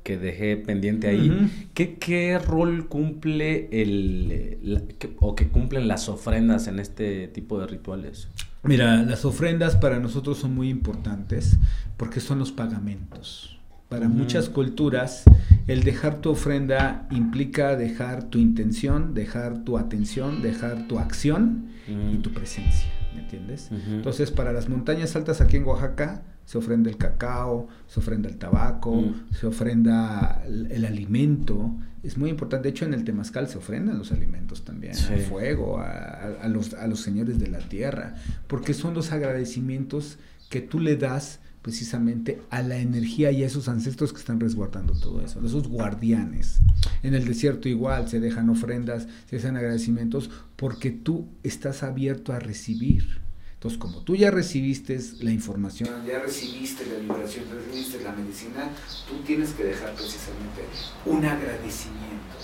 [0.09, 1.51] que dejé pendiente ahí.
[1.75, 8.27] ¿Qué, rol cumple el, o que cumplen las ofrendas en este tipo de rituales?
[8.63, 11.57] Mira, las ofrendas para nosotros son muy importantes
[11.97, 13.59] porque son los pagamentos.
[13.87, 15.23] Para muchas culturas,
[15.65, 22.17] el dejar tu ofrenda implica dejar tu intención, dejar tu atención, dejar tu acción y
[22.17, 23.71] tu presencia, ¿me entiendes?
[23.71, 28.37] Entonces, para las montañas altas aquí en Oaxaca, se ofrenda el cacao, se ofrenda el
[28.37, 31.75] tabaco, se ofrenda el, alimento.
[32.01, 32.63] Es muy importante.
[32.63, 36.87] De hecho, en el temazcal se ofrendan los alimentos también, el fuego, a, los, a
[36.87, 38.15] los señores de la tierra,
[38.47, 40.17] porque son los agradecimientos
[40.49, 44.93] que tú le das precisamente a la energía y a esos ancestros que están resguardando
[44.93, 46.61] todo eso, esos guardianes.
[47.03, 52.39] En el desierto igual se dejan ofrendas, se dejan agradecimientos porque tú estás abierto a
[52.39, 53.28] recibir.
[53.59, 58.69] Entonces, como tú ya recibiste la información, ya recibiste la liberación, ya recibiste la medicina,
[59.05, 60.61] tú tienes que dejar precisamente
[61.05, 62.37] un agradecimiento.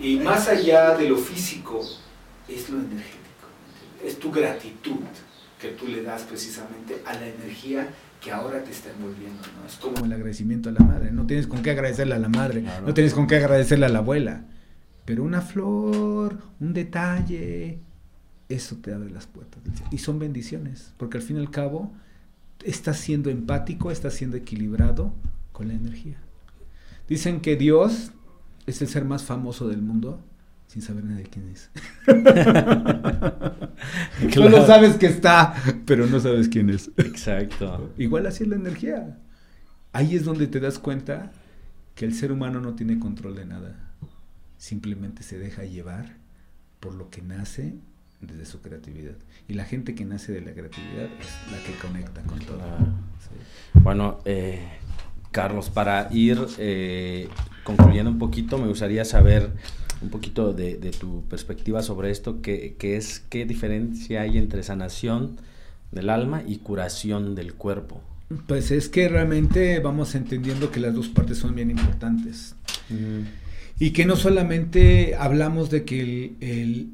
[0.00, 1.86] Y más allá de lo físico,
[2.48, 3.20] es lo energético.
[4.02, 5.00] Es tu gratitud
[5.60, 7.88] que tú le das precisamente a la energía
[8.18, 9.68] que ahora te está envolviendo, ¿no?
[9.68, 11.10] Es como el agradecimiento a la madre.
[11.10, 13.98] No tienes con qué agradecerle a la madre, no tienes con qué agradecerle a la
[13.98, 14.46] abuela.
[15.04, 17.80] Pero una flor, un detalle,
[18.50, 21.92] eso te abre las puertas Y son bendiciones, porque al fin y al cabo
[22.64, 25.12] estás siendo empático, estás siendo equilibrado
[25.52, 26.18] con la energía.
[27.08, 28.12] Dicen que Dios
[28.66, 30.20] es el ser más famoso del mundo
[30.66, 31.70] sin saber nadie quién es.
[34.34, 36.90] Solo sabes que está, pero no sabes quién es.
[36.96, 37.92] Exacto.
[37.98, 39.18] Igual así es la energía.
[39.92, 41.32] Ahí es donde te das cuenta
[41.96, 43.90] que el ser humano no tiene control de nada.
[44.58, 46.16] Simplemente se deja llevar
[46.78, 47.74] por lo que nace
[48.20, 49.14] desde su creatividad.
[49.48, 52.60] Y la gente que nace de la creatividad es la que conecta con todo.
[53.74, 54.60] Bueno, eh,
[55.30, 57.28] Carlos, para ir eh,
[57.64, 59.50] concluyendo un poquito, me gustaría saber
[60.02, 65.36] un poquito de, tu perspectiva sobre esto, que, es qué diferencia hay entre sanación
[65.92, 68.02] del alma y curación del cuerpo.
[68.46, 72.54] Pues es que realmente vamos entendiendo que las dos partes son bien importantes.
[73.80, 76.34] Y que no solamente hablamos de que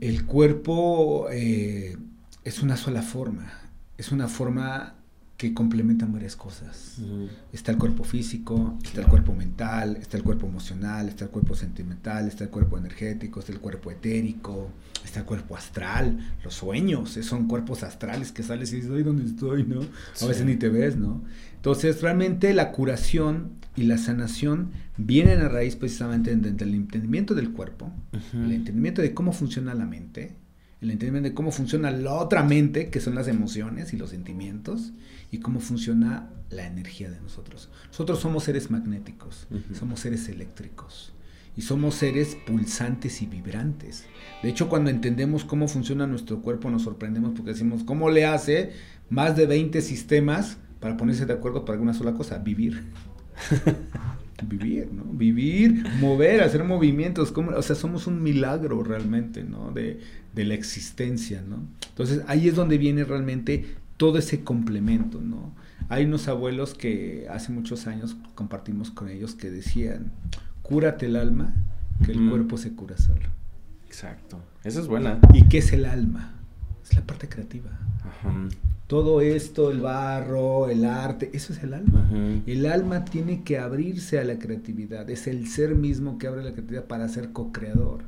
[0.01, 1.97] el, cuerpo eh,
[2.45, 3.53] es una sola forma,
[3.99, 4.95] es una forma
[5.37, 6.99] que complementan varias cosas.
[7.53, 11.57] Está el cuerpo físico, está el cuerpo mental, está el cuerpo emocional, está el cuerpo
[11.57, 14.70] sentimental, está el cuerpo energético, está el cuerpo etérico,
[15.05, 19.24] está el cuerpo astral, los sueños, son cuerpos astrales que sales y dices, ay, ¿dónde
[19.24, 19.64] estoy?
[19.64, 19.80] ¿no?
[20.22, 21.24] A veces ni te ves, ¿no?
[21.57, 27.93] Entonces, realmente la curación y la sanación vienen a raíz precisamente del entendimiento del cuerpo,
[28.33, 30.37] el entendimiento de cómo funciona la mente,
[30.81, 34.93] el entendimiento de cómo funciona la otra mente, que son las emociones y los sentimientos,
[35.31, 37.70] y cómo funciona la energía de nosotros.
[37.89, 39.47] Nosotros somos seres magnéticos,
[39.79, 41.12] somos seres eléctricos
[41.57, 44.05] y somos seres pulsantes y vibrantes.
[44.43, 48.72] De hecho, cuando entendemos cómo funciona nuestro cuerpo, nos sorprendemos porque decimos, ¿cómo le hace
[49.09, 52.39] más de 20 sistemas para ponerse de acuerdo para alguna sola cosa?
[52.39, 52.85] Vivir.
[54.47, 55.05] Vivir, ¿no?
[55.05, 59.72] Vivir, mover, hacer movimientos, como, o sea, somos un milagro realmente, ¿no?
[59.72, 60.01] De,
[60.34, 61.62] de la existencia, ¿no?
[61.89, 65.55] Entonces ahí es donde viene realmente todo ese complemento, ¿no?
[65.89, 70.12] Hay unos abuelos que hace muchos años compartimos con ellos que decían,
[70.62, 71.55] cúrate el alma,
[72.05, 73.28] que el cuerpo se cura solo.
[73.87, 74.39] Exacto.
[74.64, 75.18] Esa es buena.
[75.32, 76.34] ¿Y qué es el alma?
[76.84, 77.70] Es la parte creativa.
[78.87, 82.09] Todo esto, el barro, el arte, eso es el alma.
[82.47, 85.11] El alma tiene que abrirse a la creatividad.
[85.11, 88.05] Es el ser mismo que abre la creatividad para ser co-creador.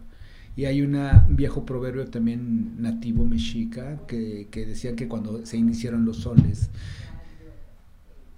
[0.55, 0.97] Y hay un
[1.31, 6.71] viejo proverbio también nativo mexica que, que decía que cuando se iniciaron los soles,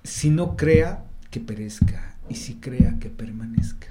[0.02, 3.88] si no crea, que perezca, y si crea, que permanezca.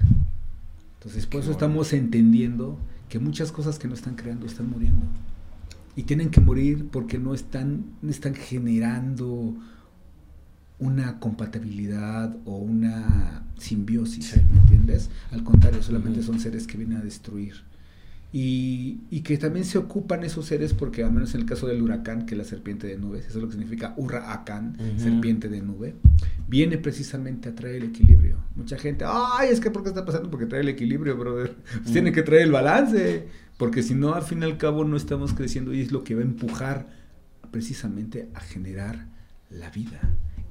[0.98, 2.78] Entonces, por eso estamos entendiendo
[3.08, 5.02] que muchas cosas que no están creando están muriendo.
[6.00, 9.54] Y tienen que morir porque no están, están generando
[10.78, 15.10] una compatibilidad o una simbiosis, ¿me entiendes?
[15.30, 17.56] Al contrario, solamente son seres que vienen a destruir.
[18.32, 21.82] Y, y, que también se ocupan esos seres porque, al menos en el caso del
[21.82, 25.60] huracán, que es la serpiente de nubes, eso es lo que significa huracán, serpiente de
[25.60, 25.96] nube,
[26.48, 28.38] viene precisamente a traer el equilibrio.
[28.56, 30.30] Mucha gente, ay, es que ¿por qué está pasando?
[30.30, 31.56] Porque trae el equilibrio, brother.
[31.82, 33.28] Pues tiene que traer el balance,
[33.60, 36.14] porque si no, al fin y al cabo no estamos creciendo y es lo que
[36.14, 36.88] va a empujar
[37.50, 39.08] precisamente a generar
[39.50, 40.00] la vida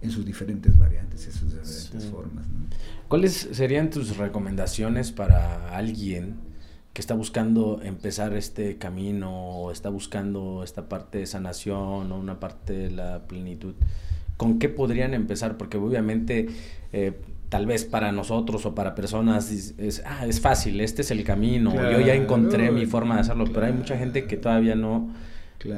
[0.03, 2.45] en sus diferentes variantes, en sus diferentes formas.
[3.07, 6.47] ¿Cuáles serían tus recomendaciones para alguien?
[6.93, 12.39] que está buscando empezar este camino o está buscando esta parte de sanación o una
[12.39, 13.75] parte de la plenitud,
[14.37, 15.55] ¿con qué podrían empezar?
[15.55, 16.47] Porque obviamente
[16.91, 17.13] eh,
[17.49, 21.73] tal vez para nosotros o para personas es, ah, es fácil, este es el camino,
[21.73, 25.13] yo ya encontré mi forma de hacerlo, pero hay mucha gente que todavía no,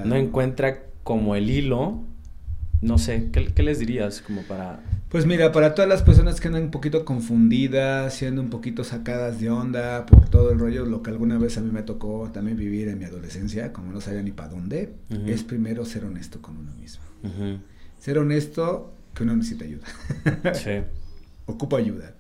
[0.05, 2.03] no encuentra como el hilo
[2.82, 4.80] no sé, ¿qué, les dirías como para...?
[5.09, 9.39] Pues mira, para todas las personas que andan un poquito confundidas, siendo un poquito sacadas
[9.39, 12.57] de onda por todo el rollo, lo que alguna vez a mí me tocó también
[12.57, 14.93] vivir en mi adolescencia, como no sabía ni para dónde,
[15.28, 17.03] es primero ser honesto con uno mismo.
[17.99, 19.86] Ser honesto que uno necesita ayuda.
[20.53, 20.72] sí.
[21.46, 22.14] Ocupa ayuda.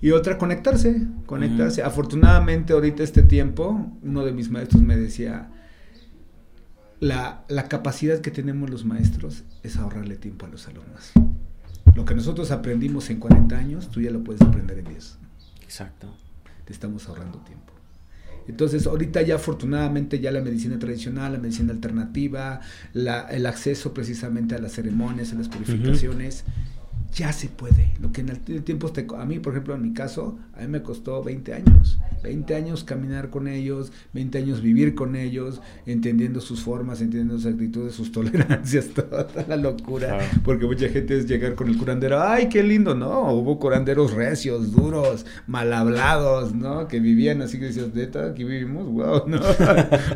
[0.00, 1.82] Y otra, conectarse, conectarse.
[1.82, 5.50] Afortunadamente ahorita este tiempo, uno de mis maestros me decía,
[7.00, 11.12] la, capacidad que tenemos los maestros es ahorrarle tiempo a los alumnos.
[11.94, 15.18] Lo que nosotros aprendimos en 40 años, tú ya lo puedes aprender en 10.
[15.62, 16.14] Exacto.
[16.64, 17.72] Te estamos ahorrando tiempo.
[18.46, 22.60] Entonces, ahorita ya afortunadamente ya la medicina tradicional, la medicina alternativa,
[22.94, 26.44] el acceso precisamente a las ceremonias, a las purificaciones,
[27.14, 27.92] ya se puede.
[28.00, 30.82] Lo que en el tiempo, a mí, por ejemplo, en mi caso, a mí me
[30.82, 31.98] costó 20 años.
[32.22, 37.46] 20 años caminar con ellos, 20 años vivir con ellos, entendiendo sus formas, entendiendo sus
[37.46, 40.18] actitudes, sus tolerancias, toda, la locura.
[40.44, 43.32] Porque mucha gente es llegar con el curandero, ay, qué lindo, ¿no?
[43.32, 46.88] Hubo curanderos recios, duros, mal hablados, ¿no?
[46.88, 49.40] Que vivían así que decías, neta, aquí vivimos, wow, ¿no?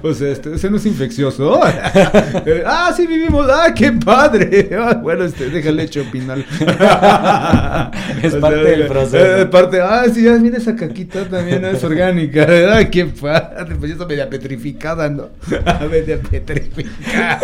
[0.03, 1.61] o sea, este, ese no es infeccioso.
[2.66, 4.70] ah, sí vivimos, ah, qué padre.
[5.03, 6.45] bueno, este, déjale hecho final.
[8.22, 9.37] es parte del proceso.
[9.37, 12.89] Es parte, ah, sí, ya viene esa caquita también, es orgánica, ¿verdad?
[12.91, 15.28] Qué padre, pues eso media petrificada, ¿no?
[15.91, 17.41] media petrificada.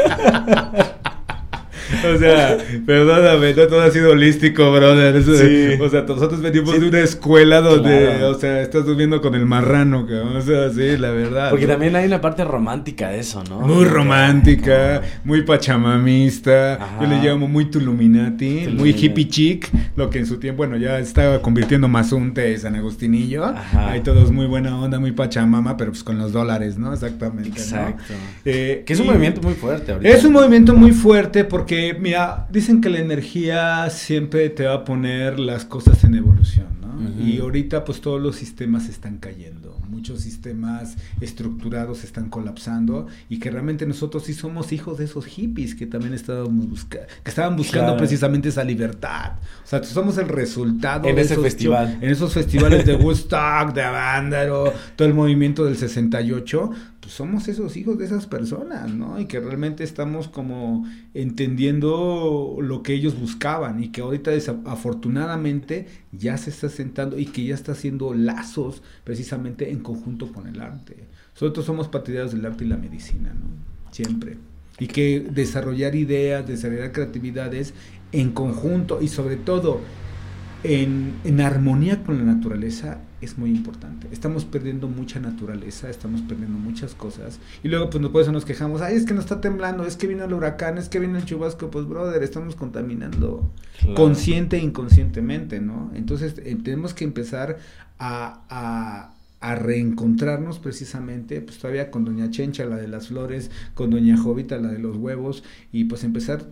[2.14, 5.22] O sea, perdóname, no todo ha sido holístico, brother.
[5.22, 5.80] sí.
[5.80, 10.06] O sea, nosotros venimos de una escuela donde, o sea, estás durmiendo con el marrano,
[10.06, 10.36] cabrón.
[10.36, 11.50] O sea, sí, la verdad.
[11.50, 13.61] Porque también hay una parte romántica de eso, ¿no?
[13.61, 16.78] Muy romántica, muy pachamamista.
[17.00, 19.70] Yo le llamo muy tuluminati, muy hippie chic.
[19.96, 23.44] Lo que en su tiempo, bueno, ya estaba convirtiendo más un de San Agustinillo.
[23.44, 23.90] Ajá.
[23.90, 26.92] Hay todos muy buena onda, muy pachamama, pero pues con los dólares, ¿no?
[26.92, 27.48] Exactamente.
[27.48, 28.14] Exacto.
[28.44, 30.09] Eh, que es un movimiento muy fuerte ahorita.
[30.09, 34.84] Es un movimiento muy fuerte porque mira, dicen que la energía siempre te va a
[34.84, 36.88] poner las cosas en evolución, ¿no?
[37.24, 39.78] Y ahorita pues todos los sistemas están cayendo.
[39.88, 45.74] muchos sistemas estructurados están colapsando y que realmente nosotros sí somos hijos de esos hippies
[45.74, 49.32] que también estábamos buscando, que estaban buscando precisamente esa libertad.
[49.64, 51.99] O sea, somos el resultado en de ese esos festival.
[52.01, 56.70] en esos festivales de Woodstock, de Avándaro, todo el movimiento del 68,
[57.09, 59.18] pues somos esos hijos de esas personas, ¿no?
[59.18, 64.32] Y que realmente estamos como entendiendo lo que ellos buscaban y que ahorita
[64.66, 70.48] afortunadamente ya se está sentando y que ya está haciendo lazos precisamente en conjunto con
[70.48, 71.06] el arte.
[71.32, 73.90] Nosotros somos partidarios del arte y la medicina, ¿no?
[73.90, 74.36] Siempre.
[74.78, 77.72] Y que desarrollar ideas, desarrollar creatividades
[78.12, 79.80] en conjunto y sobre todo
[80.68, 84.06] en, en armonía con la naturaleza es muy importante.
[84.12, 87.40] Estamos perdiendo mucha naturaleza, estamos perdiendo muchas cosas.
[87.62, 88.82] Y luego, pues, por eso nos quejamos.
[88.82, 91.24] Ay, es que no está temblando, es que vino el huracán, es que vino el
[91.24, 91.70] chubasco.
[91.70, 93.50] Pues, brother, estamos contaminando
[93.96, 95.90] consciente e inconscientemente, ¿no?
[95.94, 97.58] Entonces, eh, tenemos que empezar
[97.98, 103.91] a, a, a, reencontrarnos precisamente, pues, todavía con Doña Chencha, la de las flores, con
[103.91, 106.47] Doña Jovita, la de los huevos, y pues empezar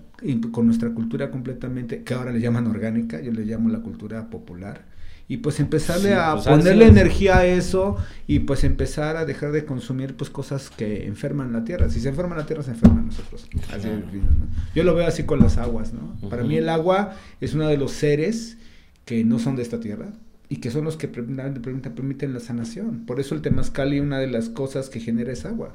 [0.53, 4.97] con nuestra cultura completamente, que ahora le llaman orgánica, yo le llamo la cultura popular
[5.28, 9.64] y pues empezarle a pues, ponerle energía a eso y pues empezar a dejar de
[9.64, 11.91] consumir pues cosas que enferman la tierra.
[11.91, 13.49] Si se enferma la tierra, se enferman nosotros.
[14.74, 16.28] Yo lo veo así con las aguas, ¿no?
[16.28, 18.59] Para mí el agua es uno de los seres
[19.05, 20.12] que no son de esta tierra
[20.49, 23.05] y que son los que permiten la sanación.
[23.07, 25.74] Por eso el temazcali, una de las cosas que genera es agua.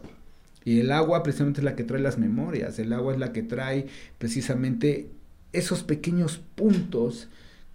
[0.63, 3.41] Y el agua precisamente es la que trae las memorias, el agua es la que
[3.41, 5.09] trae precisamente
[5.53, 7.29] esos pequeños puntos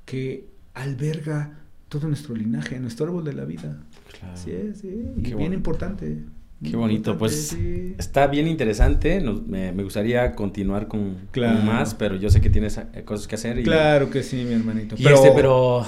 [0.05, 3.77] que alberga todo nuestro linaje, nuestro árbol de la vida.
[4.19, 4.37] Claro.
[4.37, 6.23] Sí, sí, y bien importante.
[6.63, 7.55] Qué bonito, pues
[7.99, 11.17] está bien interesante, me, gustaría continuar con,
[11.65, 13.63] más, pero yo sé que tienes eh, cosas que hacer.
[13.63, 14.97] claro que sí, mi hermanito.
[14.97, 15.85] pero, este, pero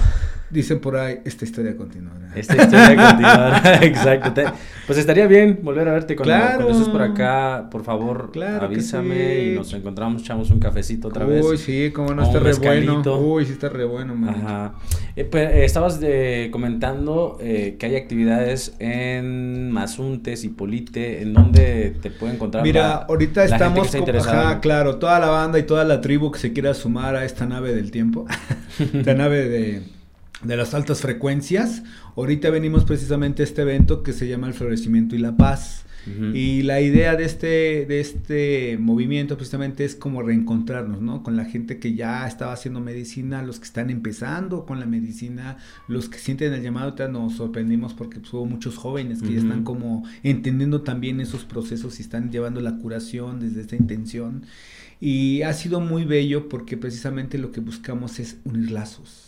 [0.51, 2.31] Dicen por ahí, esta historia continuará.
[2.35, 4.43] Esta historia continuará, exacto.
[4.87, 6.57] pues estaría bien volver a verte cuando, claro.
[6.57, 7.69] cuando estés por acá.
[7.71, 11.45] Por favor, claro avísame y nos encontramos, echamos un cafecito otra vez.
[11.45, 13.03] Uy, sí, como no, está re bueno.
[13.19, 14.31] Uy, sí está re bueno, man.
[14.31, 14.75] Ajá.
[15.17, 21.35] Eh, pues, eh, estabas de, comentando eh, que hay actividades en Mazuntes y Polite, ¿en
[21.35, 26.01] donde te puede encontrar Mira, ahorita estamos, ajá, claro, toda la banda y toda la
[26.01, 28.27] tribu que se quiera sumar a esta nave del tiempo,
[28.79, 29.98] esta nave de
[30.43, 31.83] de las altas frecuencias.
[32.17, 35.85] Ahorita venimos precisamente a este evento que se llama el florecimiento y la paz.
[36.33, 41.23] Y la idea de este, de este movimiento precisamente es como reencontrarnos, ¿no?
[41.23, 45.59] Con la gente que ya estaba haciendo medicina, los que están empezando con la medicina,
[45.87, 49.41] los que sienten el llamado, ahorita nos sorprendimos porque pues, hubo muchos jóvenes que ya
[49.41, 54.47] están como entendiendo también esos procesos y están llevando la curación desde esta intención.
[55.01, 59.28] Y ha sido muy bello porque precisamente lo que buscamos es unir lazos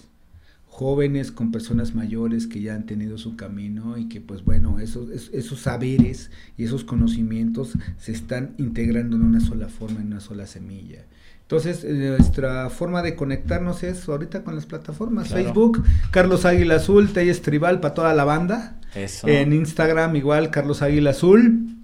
[0.70, 5.10] jóvenes con personas mayores que ya han tenido su camino y que pues bueno, esos,
[5.10, 10.46] esos saberes y esos conocimientos se están integrando en una sola forma, en una sola
[10.46, 11.04] semilla.
[11.42, 15.28] Entonces, eh, nuestra forma de conectarnos es ahorita con las plataformas.
[15.28, 18.78] Facebook, Carlos Águila Azul, Telles Tribal para toda la banda.
[19.24, 21.76] En Instagram igual, Carlos Águila Azul.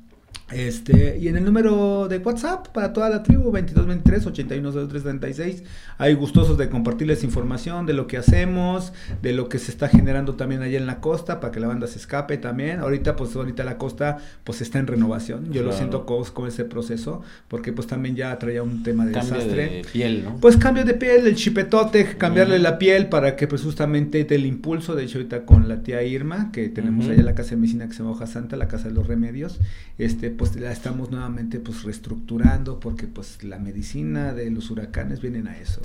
[0.52, 5.64] Este, y en el número de WhatsApp para toda la tribu, 2223 810336.
[5.98, 8.92] Hay gustosos de compartirles información de lo que hacemos,
[9.22, 11.88] de lo que se está generando también allá en la costa, para que la banda
[11.88, 12.78] se escape también.
[12.78, 15.52] Ahorita, pues, ahorita la costa, pues, está en renovación.
[15.52, 19.12] Yo lo siento con, con, ese proceso, porque, pues, también ya traía un tema de
[19.12, 19.62] cambio desastre.
[19.62, 20.36] de piel, ¿no?
[20.40, 24.94] Pues, cambio de piel, el chipetote, cambiarle la piel para que, pues, justamente del impulso.
[24.94, 27.94] De hecho, ahorita con la tía Irma, que tenemos allá la casa de medicina que
[27.94, 29.58] se llama Hoja Santa, la casa de los remedios,
[29.98, 35.48] este, pues la estamos nuevamente pues reestructurando porque pues la medicina de los huracanes vienen
[35.48, 35.80] a eso.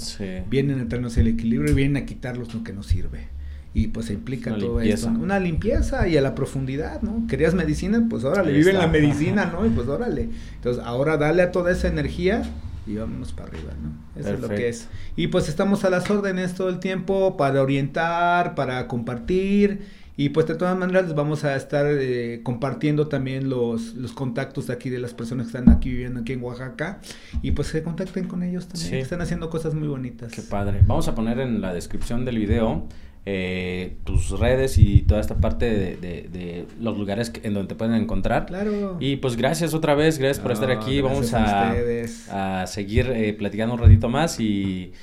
[0.49, 3.27] Vienen a traernos el equilibrio y vienen a quitarlos lo que nos sirve.
[3.73, 5.07] Y pues se implica todo esto.
[5.07, 7.25] Una limpieza y a la profundidad, ¿no?
[7.27, 8.05] ¿Querías medicina?
[8.09, 9.65] Pues órale, vive en la medicina, ¿no?
[9.65, 10.29] Y pues órale.
[10.55, 12.43] Entonces ahora dale a toda esa energía
[12.85, 14.19] y vámonos para arriba, ¿no?
[14.19, 14.87] Eso es lo que es.
[15.15, 20.45] Y pues estamos a las órdenes todo el tiempo para orientar, para compartir y pues
[20.45, 24.91] de todas maneras les vamos a estar eh, compartiendo también los, los contactos de aquí
[24.91, 26.99] de las personas que están aquí viviendo aquí en Oaxaca.
[27.41, 28.97] Y pues se contacten con ellos también.
[28.97, 30.31] Están haciendo cosas muy bonitas.
[30.31, 30.81] Qué padre.
[30.85, 32.87] Vamos a poner en la descripción del video
[33.25, 37.95] eh, tus redes y toda esta parte de, de, los lugares en donde te pueden
[37.95, 38.45] encontrar.
[38.45, 38.97] Claro.
[38.99, 41.01] Y pues gracias otra vez, gracias por estar aquí.
[41.01, 44.93] Vamos a, a, seguir eh, platicando un ratito más y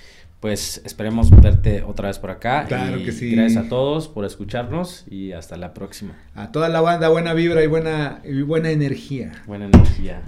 [0.40, 2.64] pues esperemos verte otra vez por acá.
[2.66, 3.30] Claro que sí.
[3.30, 6.14] Gracias a todos por escucharnos y hasta la próxima.
[6.34, 9.32] A toda la banda, buena vibra y buena, y buena energía.
[9.46, 10.22] Buena energía.